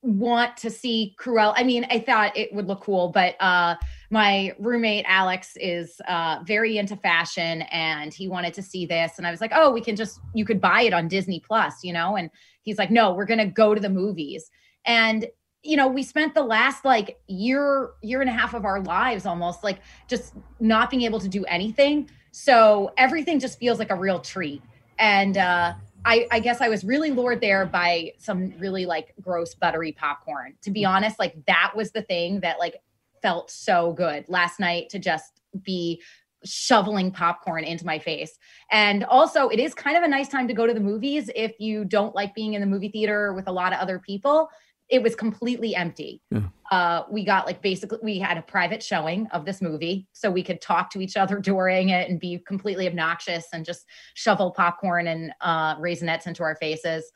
[0.02, 1.52] want to see Cruella.
[1.56, 3.76] I mean, I thought it would look cool, but uh,
[4.10, 9.26] my roommate Alex is uh, very into fashion, and he wanted to see this, and
[9.26, 11.92] I was like, oh, we can just you could buy it on Disney Plus, you
[11.92, 12.30] know, and
[12.62, 14.50] he's like, no, we're gonna go to the movies,
[14.86, 15.26] and
[15.62, 19.26] you know we spent the last like year year and a half of our lives
[19.26, 22.08] almost like just not being able to do anything.
[22.32, 24.62] So everything just feels like a real treat.
[24.98, 29.54] And uh I, I guess I was really lured there by some really like gross
[29.54, 30.54] buttery popcorn.
[30.62, 32.76] To be honest, like that was the thing that like
[33.22, 36.00] felt so good last night to just be
[36.44, 38.38] shoveling popcorn into my face.
[38.70, 41.52] And also, it is kind of a nice time to go to the movies if
[41.60, 44.48] you don't like being in the movie theater with a lot of other people.
[44.90, 46.20] It was completely empty.
[46.30, 46.40] Yeah.
[46.70, 50.42] Uh, we got like basically, we had a private showing of this movie so we
[50.42, 55.06] could talk to each other during it and be completely obnoxious and just shovel popcorn
[55.06, 57.10] and uh, raisinets into our faces.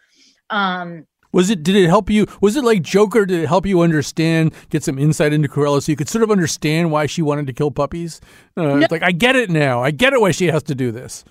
[0.50, 1.62] Um, Was it?
[1.62, 2.26] Did it help you?
[2.40, 3.26] Was it like Joker?
[3.26, 6.30] Did it help you understand, get some insight into Cruella, so you could sort of
[6.30, 8.20] understand why she wanted to kill puppies?
[8.56, 9.82] Uh, It's like I get it now.
[9.82, 11.24] I get it why she has to do this.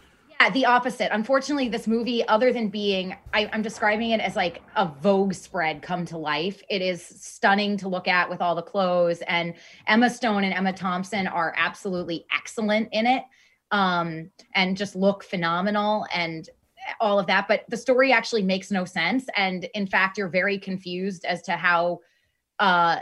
[0.51, 1.09] The opposite.
[1.13, 5.81] Unfortunately, this movie, other than being, I, I'm describing it as like a Vogue spread
[5.81, 6.61] come to life.
[6.69, 9.53] It is stunning to look at with all the clothes, and
[9.87, 13.23] Emma Stone and Emma Thompson are absolutely excellent in it,
[13.71, 16.49] um, and just look phenomenal and
[16.99, 17.47] all of that.
[17.47, 21.53] But the story actually makes no sense, and in fact, you're very confused as to
[21.53, 21.99] how.
[22.59, 22.99] Uh,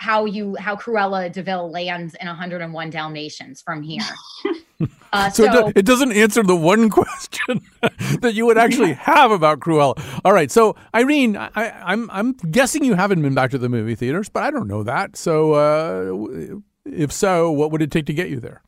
[0.00, 4.02] how you how Cruella de Vil lands in 101 Dalmatians from here.
[5.12, 7.62] Uh, So, so, it, do- it doesn't answer the one question
[8.20, 9.98] that you would actually have about Cruella.
[10.22, 13.94] All right, so Irene, I, I'm I'm guessing you haven't been back to the movie
[13.94, 15.16] theaters, but I don't know that.
[15.16, 18.60] So, uh, if so, what would it take to get you there?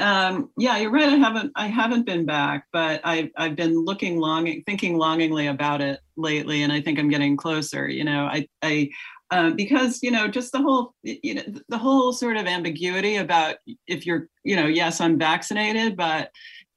[0.00, 1.04] um, yeah, you're right.
[1.08, 5.80] I haven't I haven't been back, but I've I've been looking longing, thinking longingly about
[5.80, 7.86] it lately, and I think I'm getting closer.
[7.88, 8.90] You know, I I
[9.34, 13.56] um, because you know just the whole you know the whole sort of ambiguity about
[13.88, 16.30] if you're you know yes I'm vaccinated, but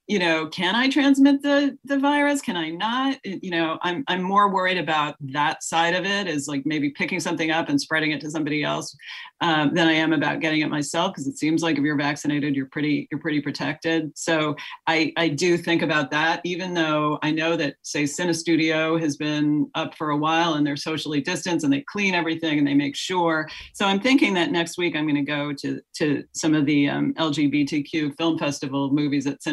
[0.08, 2.42] you know can I transmit the the virus?
[2.42, 3.18] Can I not?
[3.24, 7.20] You know I'm I'm more worried about that side of it is like maybe picking
[7.20, 8.96] something up and spreading it to somebody else
[9.42, 12.56] um, than I am about getting it myself because it seems like if you're vaccinated,
[12.56, 14.12] you're pretty you're pretty protected.
[14.18, 14.56] So
[14.88, 19.70] I I do think about that, even though I know that say Cinestudio has been
[19.76, 22.96] up for a while and they're socially distanced and they clean everything and they make
[22.96, 23.48] sure.
[23.74, 26.90] So I'm thinking that next week I'm going to go to to some of the
[26.90, 29.44] um, LGBTQ film festival movies at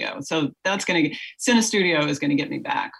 [0.00, 0.24] Cinestudio.
[0.24, 2.92] So that's going to Cinestudio is going to get me back.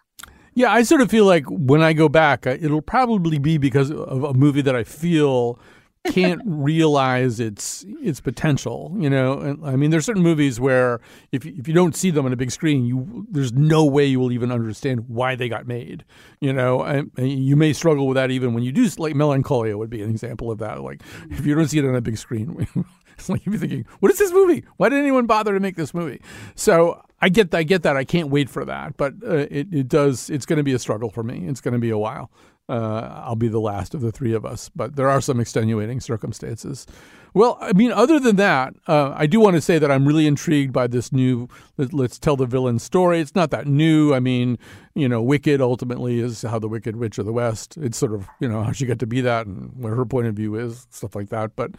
[0.54, 4.24] Yeah, I sort of feel like when I go back, it'll probably be because of
[4.24, 5.60] a movie that I feel
[6.06, 8.94] can't realize its its potential.
[8.98, 12.10] You know, and I mean, there's certain movies where if you- if you don't see
[12.10, 15.48] them on a big screen, you there's no way you will even understand why they
[15.48, 16.04] got made.
[16.40, 18.88] You know, and, and you may struggle with that even when you do.
[18.98, 20.82] Like Melancholia would be an example of that.
[20.82, 22.66] Like if you don't see it on a big screen.
[23.28, 24.64] Like you'd be thinking, "What is this movie?
[24.76, 26.20] Why did anyone bother to make this movie?"
[26.54, 27.96] So I get, I get that.
[27.96, 30.30] I can't wait for that, but uh, it, it does.
[30.30, 31.46] It's going to be a struggle for me.
[31.46, 32.30] It's going to be a while.
[32.70, 34.70] uh, I'll be the last of the three of us.
[34.74, 36.86] But there are some extenuating circumstances.
[37.34, 40.26] Well, I mean, other than that, uh, I do want to say that I'm really
[40.26, 43.20] intrigued by this new let, us tell the villain story.
[43.20, 44.14] It's not that new.
[44.14, 44.56] I mean,
[44.94, 47.76] you know, Wicked ultimately is how the Wicked Witch of the West.
[47.76, 50.28] It's sort of, you know, how she got to be that and what her point
[50.28, 51.56] of view is, stuff like that.
[51.56, 51.72] But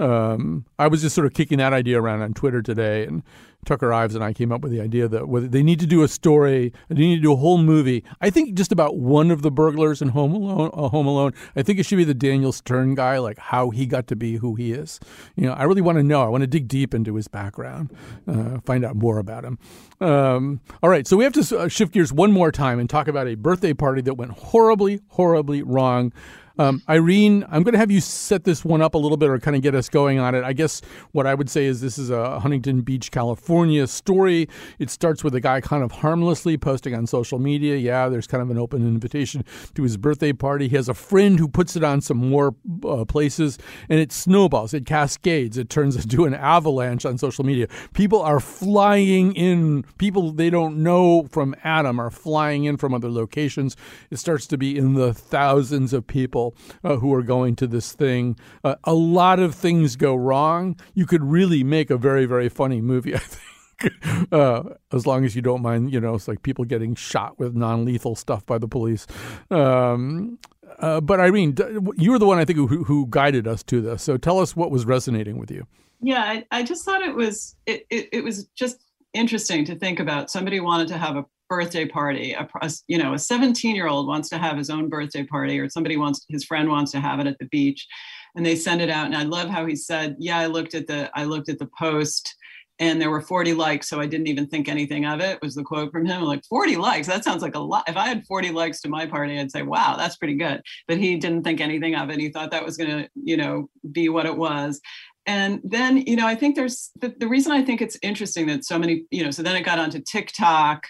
[0.00, 3.22] um, I was just sort of kicking that idea around on Twitter today, and
[3.64, 6.02] Tucker Ives and I came up with the idea that whether they need to do
[6.02, 8.04] a story, they need to do a whole movie.
[8.20, 10.70] I think just about one of the burglars in Home Alone.
[10.72, 11.34] Uh, Home Alone.
[11.56, 14.36] I think it should be the Daniel Stern guy, like how he got to be
[14.36, 14.98] who he is.
[15.36, 16.22] You know, I really want to know.
[16.22, 17.94] I want to dig deep into his background,
[18.26, 19.58] uh, find out more about him.
[20.00, 23.08] Um, all right, so we have to uh, shift gears one more time and talk
[23.08, 26.12] about a birthday party that went horribly, horribly wrong.
[26.60, 29.38] Um, Irene, I'm going to have you set this one up a little bit or
[29.38, 30.44] kind of get us going on it.
[30.44, 30.82] I guess
[31.12, 33.49] what I would say is this is a Huntington Beach, California
[33.86, 34.48] story.
[34.78, 37.76] It starts with a guy kind of harmlessly posting on social media.
[37.76, 39.44] Yeah, there's kind of an open invitation
[39.74, 40.68] to his birthday party.
[40.68, 44.72] He has a friend who puts it on some more uh, places and it snowballs,
[44.74, 47.66] it cascades, it turns into an avalanche on social media.
[47.92, 53.10] People are flying in, people they don't know from Adam are flying in from other
[53.10, 53.76] locations.
[54.10, 57.92] It starts to be in the thousands of people uh, who are going to this
[57.92, 58.36] thing.
[58.62, 60.76] Uh, a lot of things go wrong.
[60.94, 63.39] You could really make a very, very funny movie, I think.
[64.32, 64.62] Uh,
[64.92, 68.14] as long as you don't mind, you know, it's like people getting shot with non-lethal
[68.14, 69.06] stuff by the police.
[69.50, 70.38] Um,
[70.78, 71.56] uh, but Irene,
[71.96, 74.02] you were the one I think who, who, guided us to this.
[74.02, 75.66] So tell us what was resonating with you.
[76.00, 79.98] Yeah, I, I just thought it was it, it, it was just interesting to think
[79.98, 80.30] about.
[80.30, 84.28] Somebody wanted to have a birthday party a, you know a 17 year old wants
[84.28, 87.26] to have his own birthday party or somebody wants his friend wants to have it
[87.26, 87.88] at the beach
[88.36, 90.86] and they send it out and i love how he said yeah i looked at
[90.86, 92.36] the i looked at the post
[92.80, 95.62] and there were 40 likes so i didn't even think anything of it was the
[95.62, 96.22] quote from him.
[96.22, 97.06] Like 40 likes?
[97.06, 97.88] That sounds like a lot.
[97.88, 100.62] If i had 40 likes to my party i'd say wow that's pretty good.
[100.88, 103.68] But he didn't think anything of it he thought that was going to you know
[103.92, 104.80] be what it was.
[105.26, 108.64] And then you know i think there's the, the reason i think it's interesting that
[108.64, 110.86] so many you know so then it got onto tiktok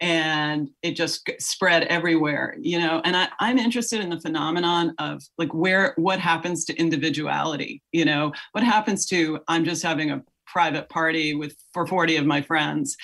[0.00, 3.00] and it just spread everywhere you know?
[3.04, 8.04] And I, i'm interested in the phenomenon of like where what happens to individuality you
[8.04, 8.32] know?
[8.52, 10.22] What happens to i'm just having a
[10.54, 12.96] private party with for 40 of my friends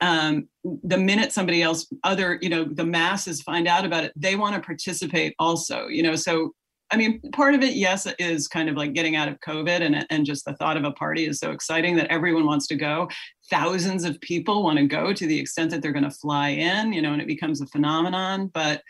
[0.00, 0.48] um,
[0.82, 4.54] the minute somebody else other you know the masses find out about it they want
[4.56, 6.52] to participate also you know so
[6.90, 10.06] I mean, part of it, yes, is kind of like getting out of COVID and,
[10.08, 13.10] and just the thought of a party is so exciting that everyone wants to go.
[13.50, 16.94] Thousands of people want to go to the extent that they're going to fly in,
[16.94, 18.50] you know, and it becomes a phenomenon.
[18.54, 18.82] But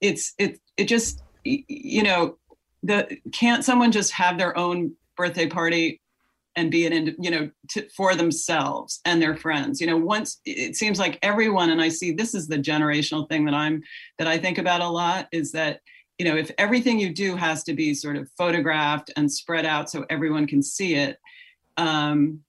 [0.00, 2.36] it's, it, it just, you know,
[2.82, 6.00] the can't someone just have their own birthday party
[6.60, 7.50] and be an you know
[7.96, 12.12] for themselves and their friends you know once it seems like everyone and i see
[12.12, 13.82] this is the generational thing that i'm
[14.18, 15.80] that i think about a lot is that
[16.20, 19.88] you know, if everything you do has to be sort of photographed and spread out
[19.88, 21.18] so everyone can see it,
[21.78, 22.40] um,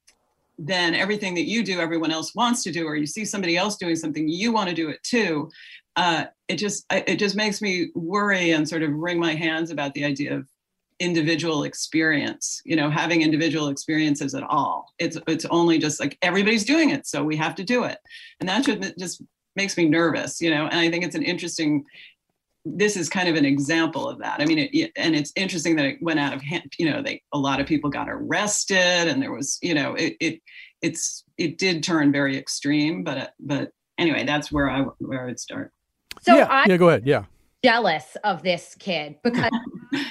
[0.58, 3.78] then everything that you do, everyone else wants to do, or you see somebody else
[3.78, 5.50] doing something, you want to do it too.
[5.96, 9.94] Uh, it just it just makes me worry and sort of wring my hands about
[9.94, 10.50] the idea of
[11.02, 16.64] individual experience you know having individual experiences at all it's it's only just like everybody's
[16.64, 17.98] doing it so we have to do it
[18.40, 19.24] and that just, just
[19.56, 21.84] makes me nervous you know and i think it's an interesting
[22.64, 24.40] this is kind of an example of that.
[24.40, 26.72] I mean, it, and it's interesting that it went out of hand.
[26.78, 30.16] You know, they a lot of people got arrested, and there was, you know, it
[30.20, 30.42] it
[30.82, 33.04] it's it did turn very extreme.
[33.04, 35.72] But but anyway, that's where I where I would start.
[36.22, 37.08] So yeah, I yeah, go ahead.
[37.08, 37.26] Yeah,
[37.64, 39.52] jealous of this kid because.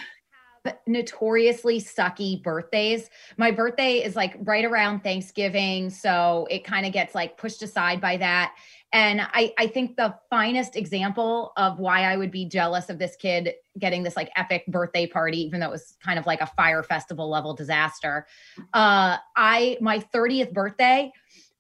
[0.87, 3.11] notoriously sucky birthdays.
[3.37, 8.01] My birthday is like right around Thanksgiving, so it kind of gets like pushed aside
[8.01, 8.55] by that.
[8.93, 13.15] And I, I think the finest example of why I would be jealous of this
[13.17, 16.47] kid getting this like epic birthday party, even though it was kind of like a
[16.47, 18.27] Fyre Festival level disaster.
[18.75, 21.13] Uh, I, my 30th birthday,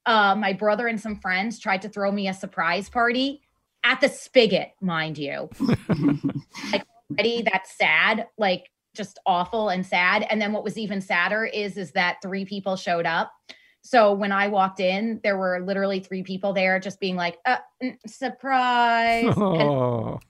[0.07, 3.43] uh, my brother and some friends tried to throw me a surprise party
[3.85, 5.49] at the spigot, mind you.
[6.73, 10.27] like already that's sad, like just awful and sad.
[10.31, 13.33] And then what was even sadder is, is that three people showed up
[13.83, 17.59] so when I walked in, there were literally three people there just being like, uh,
[18.07, 19.35] surprise.
[19.41, 20.21] Oh.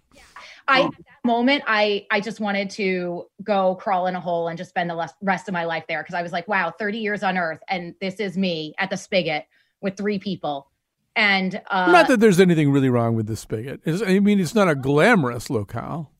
[0.68, 4.56] I at that moment I I just wanted to go crawl in a hole and
[4.56, 7.22] just spend the rest of my life there because I was like, wow, 30 years
[7.24, 9.46] on earth and this is me at the spigot
[9.80, 10.70] with three people.
[11.16, 13.80] And uh, not that there's anything really wrong with the spigot.
[13.84, 16.12] It's, I mean, it's not a glamorous locale.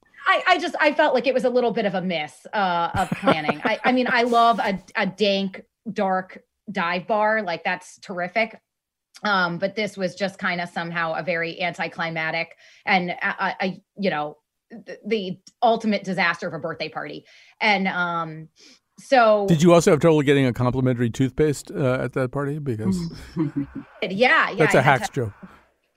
[0.51, 2.91] I, I just I felt like it was a little bit of a miss uh,
[2.95, 3.61] of planning.
[3.65, 7.43] I, I mean, I love a, a dank, dark dive bar.
[7.43, 8.61] Like that's terrific.
[9.23, 14.09] Um, but this was just kind of somehow a very anticlimactic and I, I, you
[14.09, 14.39] know,
[14.71, 17.27] the, the ultimate disaster of a birthday party.
[17.61, 18.49] And um,
[18.99, 22.59] so Did you also have trouble getting a complimentary toothpaste uh, at that party?
[22.59, 22.97] Because
[24.03, 24.09] yeah,
[24.51, 25.33] yeah, that's I a hacks to- joke.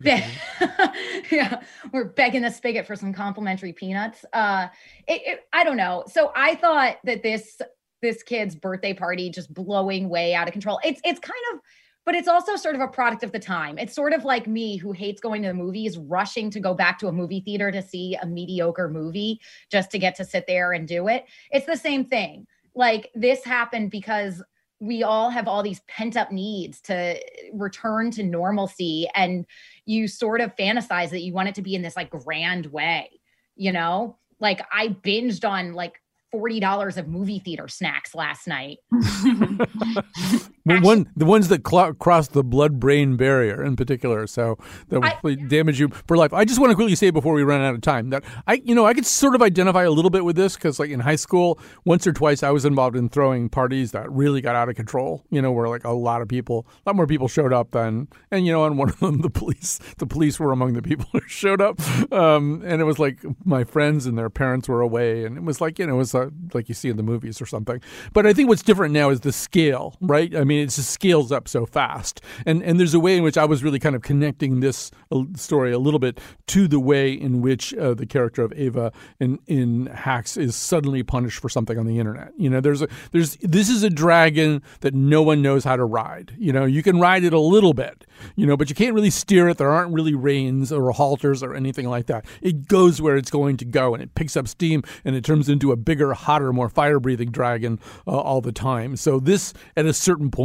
[1.31, 4.25] yeah, we're begging the spigot for some complimentary peanuts.
[4.33, 4.67] Uh,
[5.07, 6.03] it, it, I don't know.
[6.07, 7.61] So I thought that this
[8.01, 10.79] this kid's birthday party just blowing way out of control.
[10.83, 11.59] It's it's kind of,
[12.05, 13.77] but it's also sort of a product of the time.
[13.77, 16.99] It's sort of like me who hates going to the movies, rushing to go back
[16.99, 19.39] to a movie theater to see a mediocre movie
[19.71, 21.25] just to get to sit there and do it.
[21.51, 22.45] It's the same thing.
[22.75, 24.43] Like this happened because
[24.80, 27.19] we all have all these pent up needs to
[27.53, 29.45] return to normalcy and
[29.86, 33.09] you sort of fantasize that you want it to be in this like grand way
[33.55, 34.17] you know?
[34.39, 36.01] Like i binged on like
[36.34, 38.80] $40 of movie theater snacks last night
[40.66, 44.57] Well, one the ones that cl- cross the blood brain barrier in particular, so
[44.88, 46.32] that will damage you for life.
[46.32, 48.74] I just want to quickly say before we run out of time that I, you
[48.74, 51.18] know, I could sort of identify a little bit with this because, like in high
[51.18, 54.76] school, once or twice I was involved in throwing parties that really got out of
[54.76, 55.26] control.
[55.30, 58.07] You know, where like a lot of people, a lot more people showed up than,
[58.32, 61.07] and you know, on one of them, the police, the police were among the people
[61.11, 61.82] who showed up,
[62.14, 65.59] um, and it was like my friends and their parents were away, and it was
[65.59, 67.82] like you know, it was uh, like you see in the movies or something.
[68.14, 70.34] But I think what's different now is the scale, right?
[70.34, 73.37] I mean, it just scales up so fast, and and there's a way in which
[73.37, 77.11] I was really kind of connecting this uh, story a little bit to the way
[77.13, 81.77] in which uh, the character of Ava in in Hacks is suddenly punished for something
[81.77, 82.31] on the internet.
[82.37, 85.85] You know, there's a there's this is a dragon that no one knows how to
[85.85, 86.35] ride.
[86.37, 89.09] You know, you can ride it a little bit, you know, but you can't really
[89.09, 89.57] steer it.
[89.57, 92.25] There aren't really reins or halters or anything like that.
[92.41, 95.49] It goes where it's going to go, and it picks up steam, and it turns
[95.49, 98.95] into a bigger, hotter, more fire breathing dragon uh, all the time.
[98.95, 100.42] So this, at a certain point,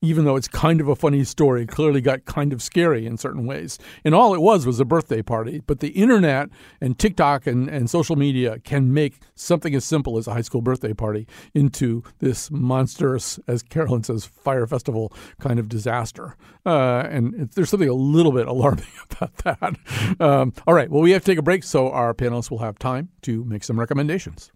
[0.00, 3.46] even though it's kind of a funny story, clearly got kind of scary in certain
[3.46, 3.78] ways.
[4.04, 5.62] And all it was was a birthday party.
[5.66, 6.48] But the internet
[6.80, 10.62] and TikTok and, and social media can make something as simple as a high school
[10.62, 16.36] birthday party into this monstrous, as Carolyn says, Fyre Festival kind of disaster.
[16.66, 19.76] Uh, and it, there's something a little bit alarming about that.
[20.20, 20.90] Um, all right.
[20.90, 23.64] Well, we have to take a break, so our panelists will have time to make
[23.64, 24.50] some recommendations.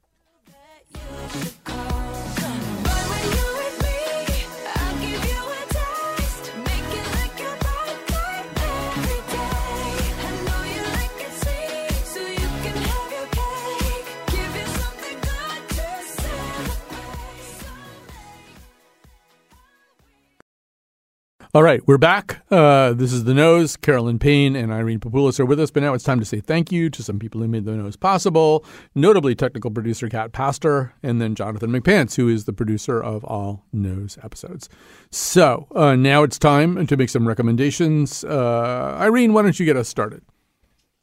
[21.59, 22.41] All right, we're back.
[22.53, 23.77] Uh, this is The Nose.
[23.77, 26.71] Carolyn Payne and Irene Papoulis are with us, but now it's time to say thank
[26.71, 31.21] you to some people who made The Nose possible, notably technical producer Kat Pastor, and
[31.21, 34.69] then Jonathan McPants, who is the producer of all Nose episodes.
[35.11, 38.23] So uh, now it's time to make some recommendations.
[38.23, 40.23] Uh, Irene, why don't you get us started?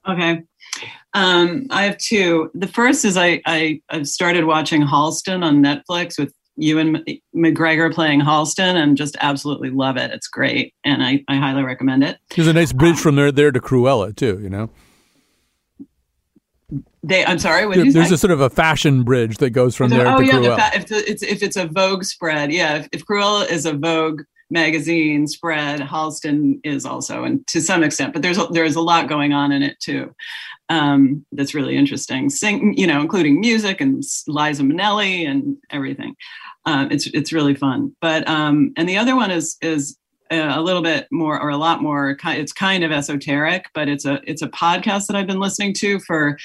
[0.08, 0.42] Okay.
[1.14, 2.50] Um, I have two.
[2.54, 7.94] The first is I, I I've started watching Halston on Netflix with Ewan M- McGregor
[7.94, 10.12] playing Halston and just absolutely love it.
[10.12, 12.18] It's great, and I, I highly recommend it.
[12.36, 14.40] There's a nice bridge from there there to Cruella too.
[14.42, 14.70] You know,
[17.04, 19.90] They, I'm sorry, There- you there's a sort of a fashion bridge that goes from
[19.92, 20.56] there oh to yeah, Cruella.
[20.72, 22.78] fa- if, the, it's, if it's a Vogue spread, yeah.
[22.78, 28.14] If, if Cruella is a Vogue magazine spread, Halston is also, and to some extent,
[28.14, 30.14] but there's a, there's a lot going on in it too.
[30.70, 32.30] Um, that's really interesting.
[32.30, 36.16] Sing, you know, including music and Liza Minnelli and everything.
[36.66, 37.96] Um, it's it's really fun.
[38.02, 39.98] But um, and the other one is is
[40.32, 42.18] uh, a little bit more or a lot more.
[42.26, 46.00] It's kind of esoteric, but it's a it's a podcast that I've been listening to
[46.00, 46.38] for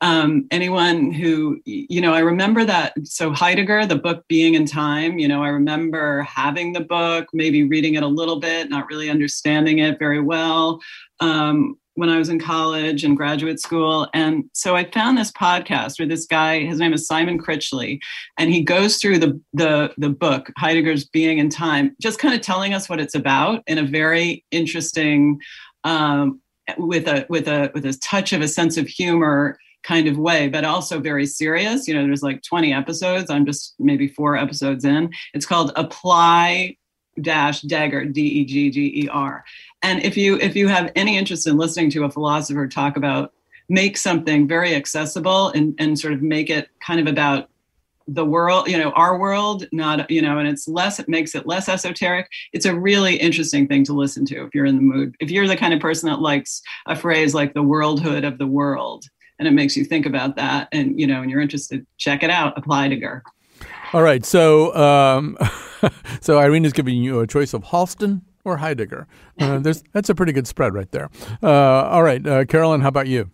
[0.00, 2.14] um, anyone who you know.
[2.14, 2.94] I remember that.
[3.04, 5.18] So Heidegger, the book Being in Time.
[5.18, 9.08] You know, I remember having the book, maybe reading it a little bit, not really
[9.08, 10.80] understanding it very well.
[11.20, 14.08] Um, when I was in college and graduate school.
[14.14, 17.98] And so I found this podcast where this guy, his name is Simon Critchley,
[18.38, 22.40] and he goes through the the the book, Heidegger's Being in Time, just kind of
[22.40, 25.40] telling us what it's about in a very interesting
[25.82, 26.40] um,
[26.78, 30.48] with a with a with a touch of a sense of humor kind of way,
[30.48, 31.88] but also very serious.
[31.88, 33.28] You know, there's like 20 episodes.
[33.28, 35.10] I'm just maybe four episodes in.
[35.34, 36.76] It's called Apply
[37.22, 39.44] dash dagger d-e-g-g-e-r
[39.82, 43.32] and if you if you have any interest in listening to a philosopher talk about
[43.68, 47.48] make something very accessible and and sort of make it kind of about
[48.06, 51.46] the world you know our world not you know and it's less it makes it
[51.46, 55.14] less esoteric it's a really interesting thing to listen to if you're in the mood
[55.20, 58.46] if you're the kind of person that likes a phrase like the worldhood of the
[58.46, 59.04] world
[59.38, 62.30] and it makes you think about that and you know and you're interested check it
[62.30, 63.22] out apply to.
[63.92, 65.38] All right, so um,
[66.20, 69.06] so Irene is giving you a choice of Halston or Heidegger.
[69.38, 71.10] Uh, that's a pretty good spread right there.
[71.42, 73.30] Uh, all right, uh, Carolyn, how about you?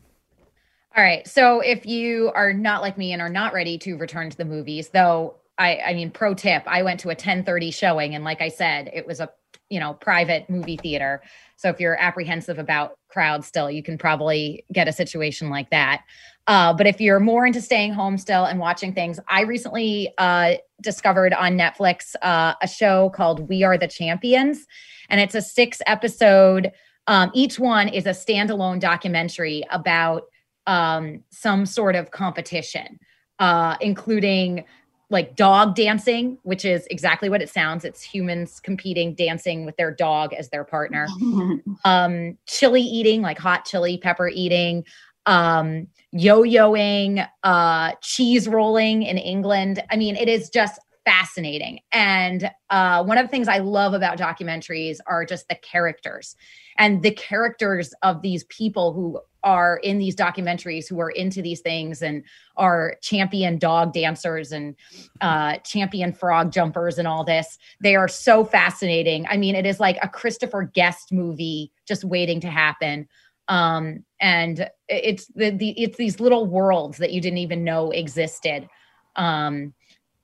[0.97, 1.27] All right.
[1.27, 4.45] So if you are not like me and are not ready to return to the
[4.45, 8.15] movies, though, I, I mean, pro tip, I went to a 1030 showing.
[8.15, 9.29] And like I said, it was a,
[9.71, 11.21] you know, private movie theater.
[11.57, 16.05] So if you're apprehensive about crowds still, you can probably get a situation like that.
[16.47, 20.55] Uh, but if you're more into staying home still and watching things, I recently uh,
[20.83, 24.67] discovered on Netflix uh, a show called We Are the Champions.
[25.09, 26.73] And it's a six episode,
[27.07, 30.25] um, each one is a standalone documentary about
[30.67, 32.99] um, some sort of competition,
[33.39, 34.65] uh, including
[35.11, 37.85] like dog dancing, which is exactly what it sounds.
[37.85, 41.07] It's humans competing, dancing with their dog as their partner.
[41.85, 44.85] um, chili eating, like hot chili pepper eating,
[45.27, 49.83] um, yo-yoing, uh, cheese rolling in England.
[49.91, 51.81] I mean, it is just fascinating.
[51.93, 56.35] And uh, one of the things I love about documentaries are just the characters
[56.79, 61.61] and the characters of these people who are in these documentaries who are into these
[61.61, 62.25] things and
[62.57, 64.75] are champion dog dancers and
[65.21, 67.59] uh, champion frog jumpers and all this.
[67.83, 69.27] They are so fascinating.
[69.29, 73.07] I mean, it is like a Christopher Guest movie just waiting to happen.
[73.49, 78.69] Um, and it's the, the it's these little worlds that you didn't even know existed.
[79.17, 79.75] Um,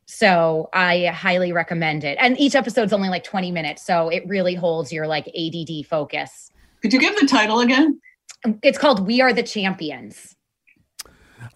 [0.06, 2.18] so I highly recommend it.
[2.20, 6.50] And each episode's only like 20 minutes, so it really holds your like ADD focus.
[6.82, 8.00] Could you give the title again?
[8.62, 10.34] It's called We Are the Champions.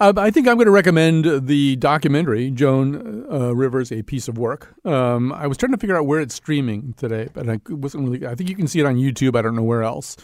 [0.01, 4.39] Uh, I think I'm going to recommend the documentary Joan uh, Rivers, a piece of
[4.39, 4.75] work.
[4.85, 8.27] Um, I was trying to figure out where it's streaming today, but I wasn't really.
[8.27, 9.37] I think you can see it on YouTube.
[9.37, 10.17] I don't know where else.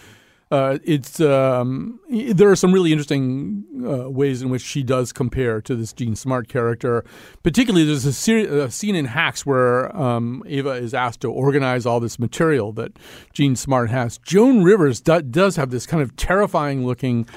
[0.50, 5.60] Uh, it's um, there are some really interesting uh, ways in which she does compare
[5.60, 7.04] to this Jean Smart character.
[7.44, 11.86] Particularly, there's a, ser- a scene in Hacks where um, Ava is asked to organize
[11.86, 12.98] all this material that
[13.32, 14.18] Jean Smart has.
[14.18, 17.28] Joan Rivers do- does have this kind of terrifying looking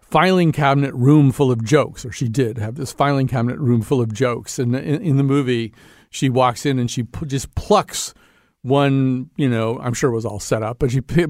[0.00, 4.00] filing cabinet room full of jokes, or she did have this filing cabinet room full
[4.00, 4.58] of jokes.
[4.58, 5.74] And in, in the movie,
[6.08, 8.14] she walks in and she p- just plucks
[8.62, 11.26] one, you know, I'm sure it was all set up, but she p-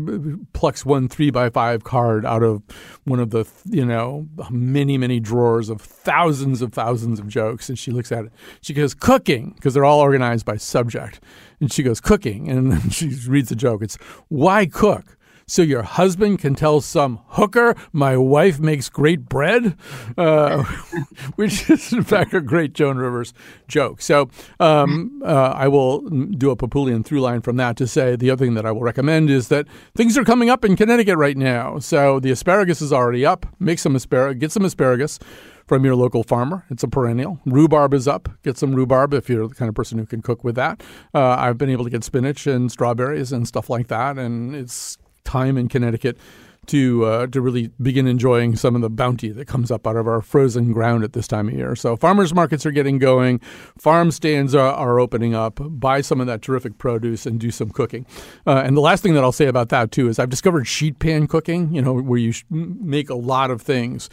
[0.53, 2.63] plucks one three by five card out of
[3.05, 7.71] one of the, you know, many, many drawers of thousands of thousands of jokes.
[7.71, 8.33] And she looks at it.
[8.61, 11.21] She goes, cooking, because they're all organized by subject.
[11.59, 12.51] And she goes, cooking.
[12.51, 13.83] And she reads the joke.
[13.83, 13.97] It's
[14.29, 15.17] why cook?
[15.53, 19.77] So your husband can tell some hooker my wife makes great bread,
[20.17, 20.63] uh,
[21.35, 23.35] which is in fact a great Joan Rivers
[23.69, 24.01] joke.
[24.01, 24.31] So
[24.61, 28.47] um, uh, I will do a Papoulian through line from that to say the other
[28.47, 31.79] thing that I will recommend is that things are coming up in Connecticut right now.
[31.81, 33.45] So the asparagus is already up.
[33.61, 35.19] Make some asparagus, get some asparagus
[35.67, 36.65] from your local farmer.
[36.71, 37.41] It's a perennial.
[37.45, 38.31] Rhubarb is up.
[38.43, 40.83] Get some rhubarb if you're the kind of person who can cook with that.
[41.13, 44.97] Uh, I've been able to get spinach and strawberries and stuff like that, and it's
[45.25, 46.19] time in Connecticut
[46.67, 50.07] to uh, to really begin enjoying some of the bounty that comes up out of
[50.07, 51.75] our frozen ground at this time of year.
[51.75, 53.41] So farmers markets are getting going,
[53.79, 55.59] farm stands are, are opening up.
[55.61, 58.07] Buy some of that terrific produce and do some cooking.
[58.47, 61.01] Uh, and the last thing that I'll say about that too is I've discovered sheet
[61.01, 61.75] pan cooking.
[61.75, 64.09] You know where you make a lot of things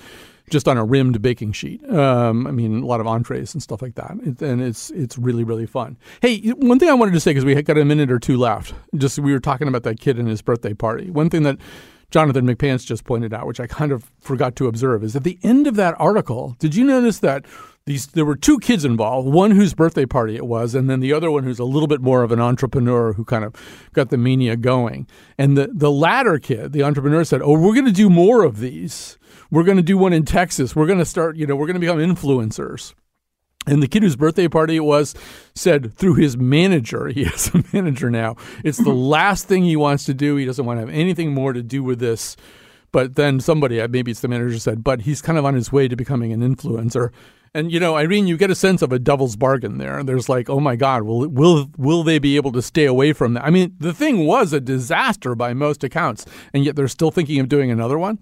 [0.50, 1.88] just on a rimmed baking sheet.
[1.90, 5.44] Um, I mean, a lot of entrees and stuff like that, and it's it's really
[5.44, 5.98] really fun.
[6.22, 8.74] Hey, one thing I wanted to say because we got a minute or two left.
[8.96, 11.10] Just we were talking about that kid and his birthday party.
[11.10, 11.58] One thing that
[12.12, 15.38] Jonathan McPants just pointed out, which I kind of forgot to observe, is at the
[15.44, 16.56] end of that article.
[16.60, 17.46] Did you notice that
[17.90, 21.12] these there were two kids involved, one whose birthday party it was, and then the
[21.12, 23.56] other one who's a little bit more of an entrepreneur who kind of
[23.94, 25.08] got the mania going.
[25.38, 28.60] And the the latter kid, the entrepreneur, said, "Oh, we're going to do more of
[28.60, 29.18] these."
[29.52, 30.76] We're going to do one in Texas.
[30.76, 32.94] We're going to start, you know, we're going to become influencers.
[33.66, 35.16] And the kid whose birthday party it was
[35.56, 40.06] said through his manager, he has a manager now, it's the last thing he wants
[40.06, 40.36] to do.
[40.36, 42.38] He doesn't want to have anything more to do with this.
[42.92, 45.72] But then somebody, uh, maybe it's the manager, said, but he's kind of on his
[45.72, 47.12] way to becoming an influencer.
[47.54, 50.04] And you know, Irene, you get a sense of a devil's bargain there.
[50.04, 53.34] There's like, oh my God, will will will they be able to stay away from
[53.34, 53.46] that?
[53.46, 57.40] I mean, the thing was a disaster by most accounts, and yet they're still thinking
[57.40, 58.20] of doing another one.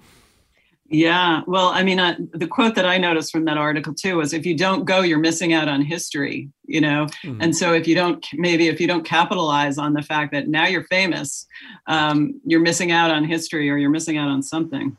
[0.89, 4.31] Yeah, well, I mean, uh, the quote that I noticed from that article too was,
[4.31, 7.41] "If you don't go, you're missing out on history." You know, mm-hmm.
[7.41, 10.65] and so if you don't, maybe if you don't capitalize on the fact that now
[10.65, 11.45] you're famous,
[11.87, 14.95] um, you're missing out on history, or you're missing out on something.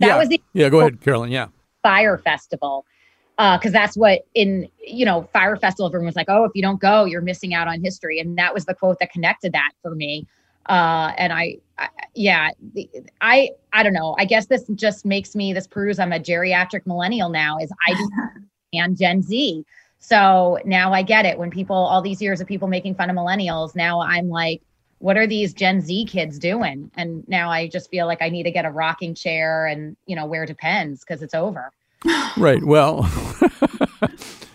[0.00, 0.18] That yeah.
[0.18, 0.68] was the yeah.
[0.68, 1.30] Go ahead, Carolyn.
[1.30, 1.46] Yeah,
[1.82, 2.84] Fyre Festival,
[3.40, 6.60] because uh, that's what in you know Fyre Festival, everyone was like, "Oh, if you
[6.60, 9.70] don't go, you're missing out on history," and that was the quote that connected that
[9.82, 10.26] for me.
[10.66, 12.88] Uh, and I, I yeah, the,
[13.20, 14.14] I, I don't know.
[14.18, 17.94] I guess this just makes me, this proves I'm a geriatric millennial now is I
[17.94, 18.08] do
[18.78, 19.64] and Gen Z.
[19.98, 23.16] So now I get it when people, all these years of people making fun of
[23.16, 24.62] millennials, now I'm like,
[24.98, 26.90] what are these Gen Z kids doing?
[26.94, 30.14] And now I just feel like I need to get a rocking chair and, you
[30.14, 31.72] know, wear Depends because it's over.
[32.36, 32.62] Right.
[32.64, 33.10] Well,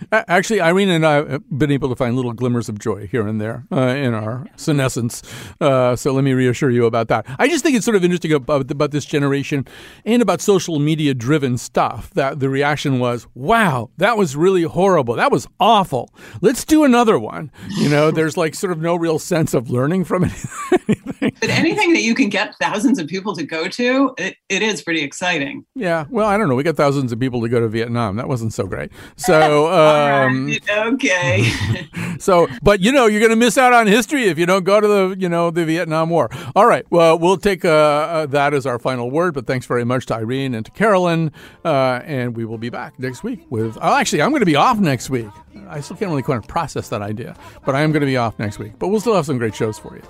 [0.11, 3.41] Actually, Irene and I have been able to find little glimmers of joy here and
[3.41, 5.21] there uh, in our senescence.
[5.59, 7.25] Uh, so let me reassure you about that.
[7.39, 9.67] I just think it's sort of interesting about, about this generation
[10.05, 15.15] and about social media driven stuff that the reaction was, wow, that was really horrible.
[15.15, 16.13] That was awful.
[16.41, 17.51] Let's do another one.
[17.69, 20.23] You know, there's like sort of no real sense of learning from
[21.19, 24.81] But anything that you can get thousands of people to go to, it, it is
[24.81, 25.65] pretty exciting.
[25.75, 26.05] Yeah.
[26.09, 26.55] Well, I don't know.
[26.55, 28.15] We got thousands of people to go to Vietnam.
[28.15, 28.91] That wasn't so great.
[29.17, 31.49] So, um, okay.
[32.19, 34.79] so, but you know, you're going to miss out on history if you don't go
[34.79, 36.29] to the, you know, the Vietnam War.
[36.55, 36.85] All right.
[36.91, 39.33] Well, we'll take uh, uh, that as our final word.
[39.33, 41.31] But thanks very much to Irene and to Carolyn,
[41.63, 43.77] uh, and we will be back next week with.
[43.81, 45.27] Oh, actually, I'm going to be off next week.
[45.67, 47.35] I still can't really kind of process that idea,
[47.65, 48.73] but I am going to be off next week.
[48.77, 50.03] But we'll still have some great shows for you.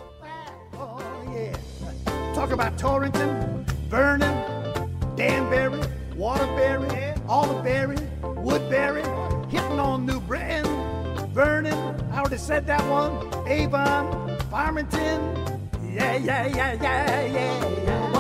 [2.46, 5.82] Talk about Torrington, Vernon, Danbury,
[6.16, 9.02] Waterbury, Alderberry, Woodbury,
[9.50, 10.64] hitting on New Britain,
[11.34, 11.74] Vernon,
[12.12, 15.60] I already said that one, Avon, Farmington,
[15.92, 18.15] yeah, yeah, yeah, yeah, yeah, yeah,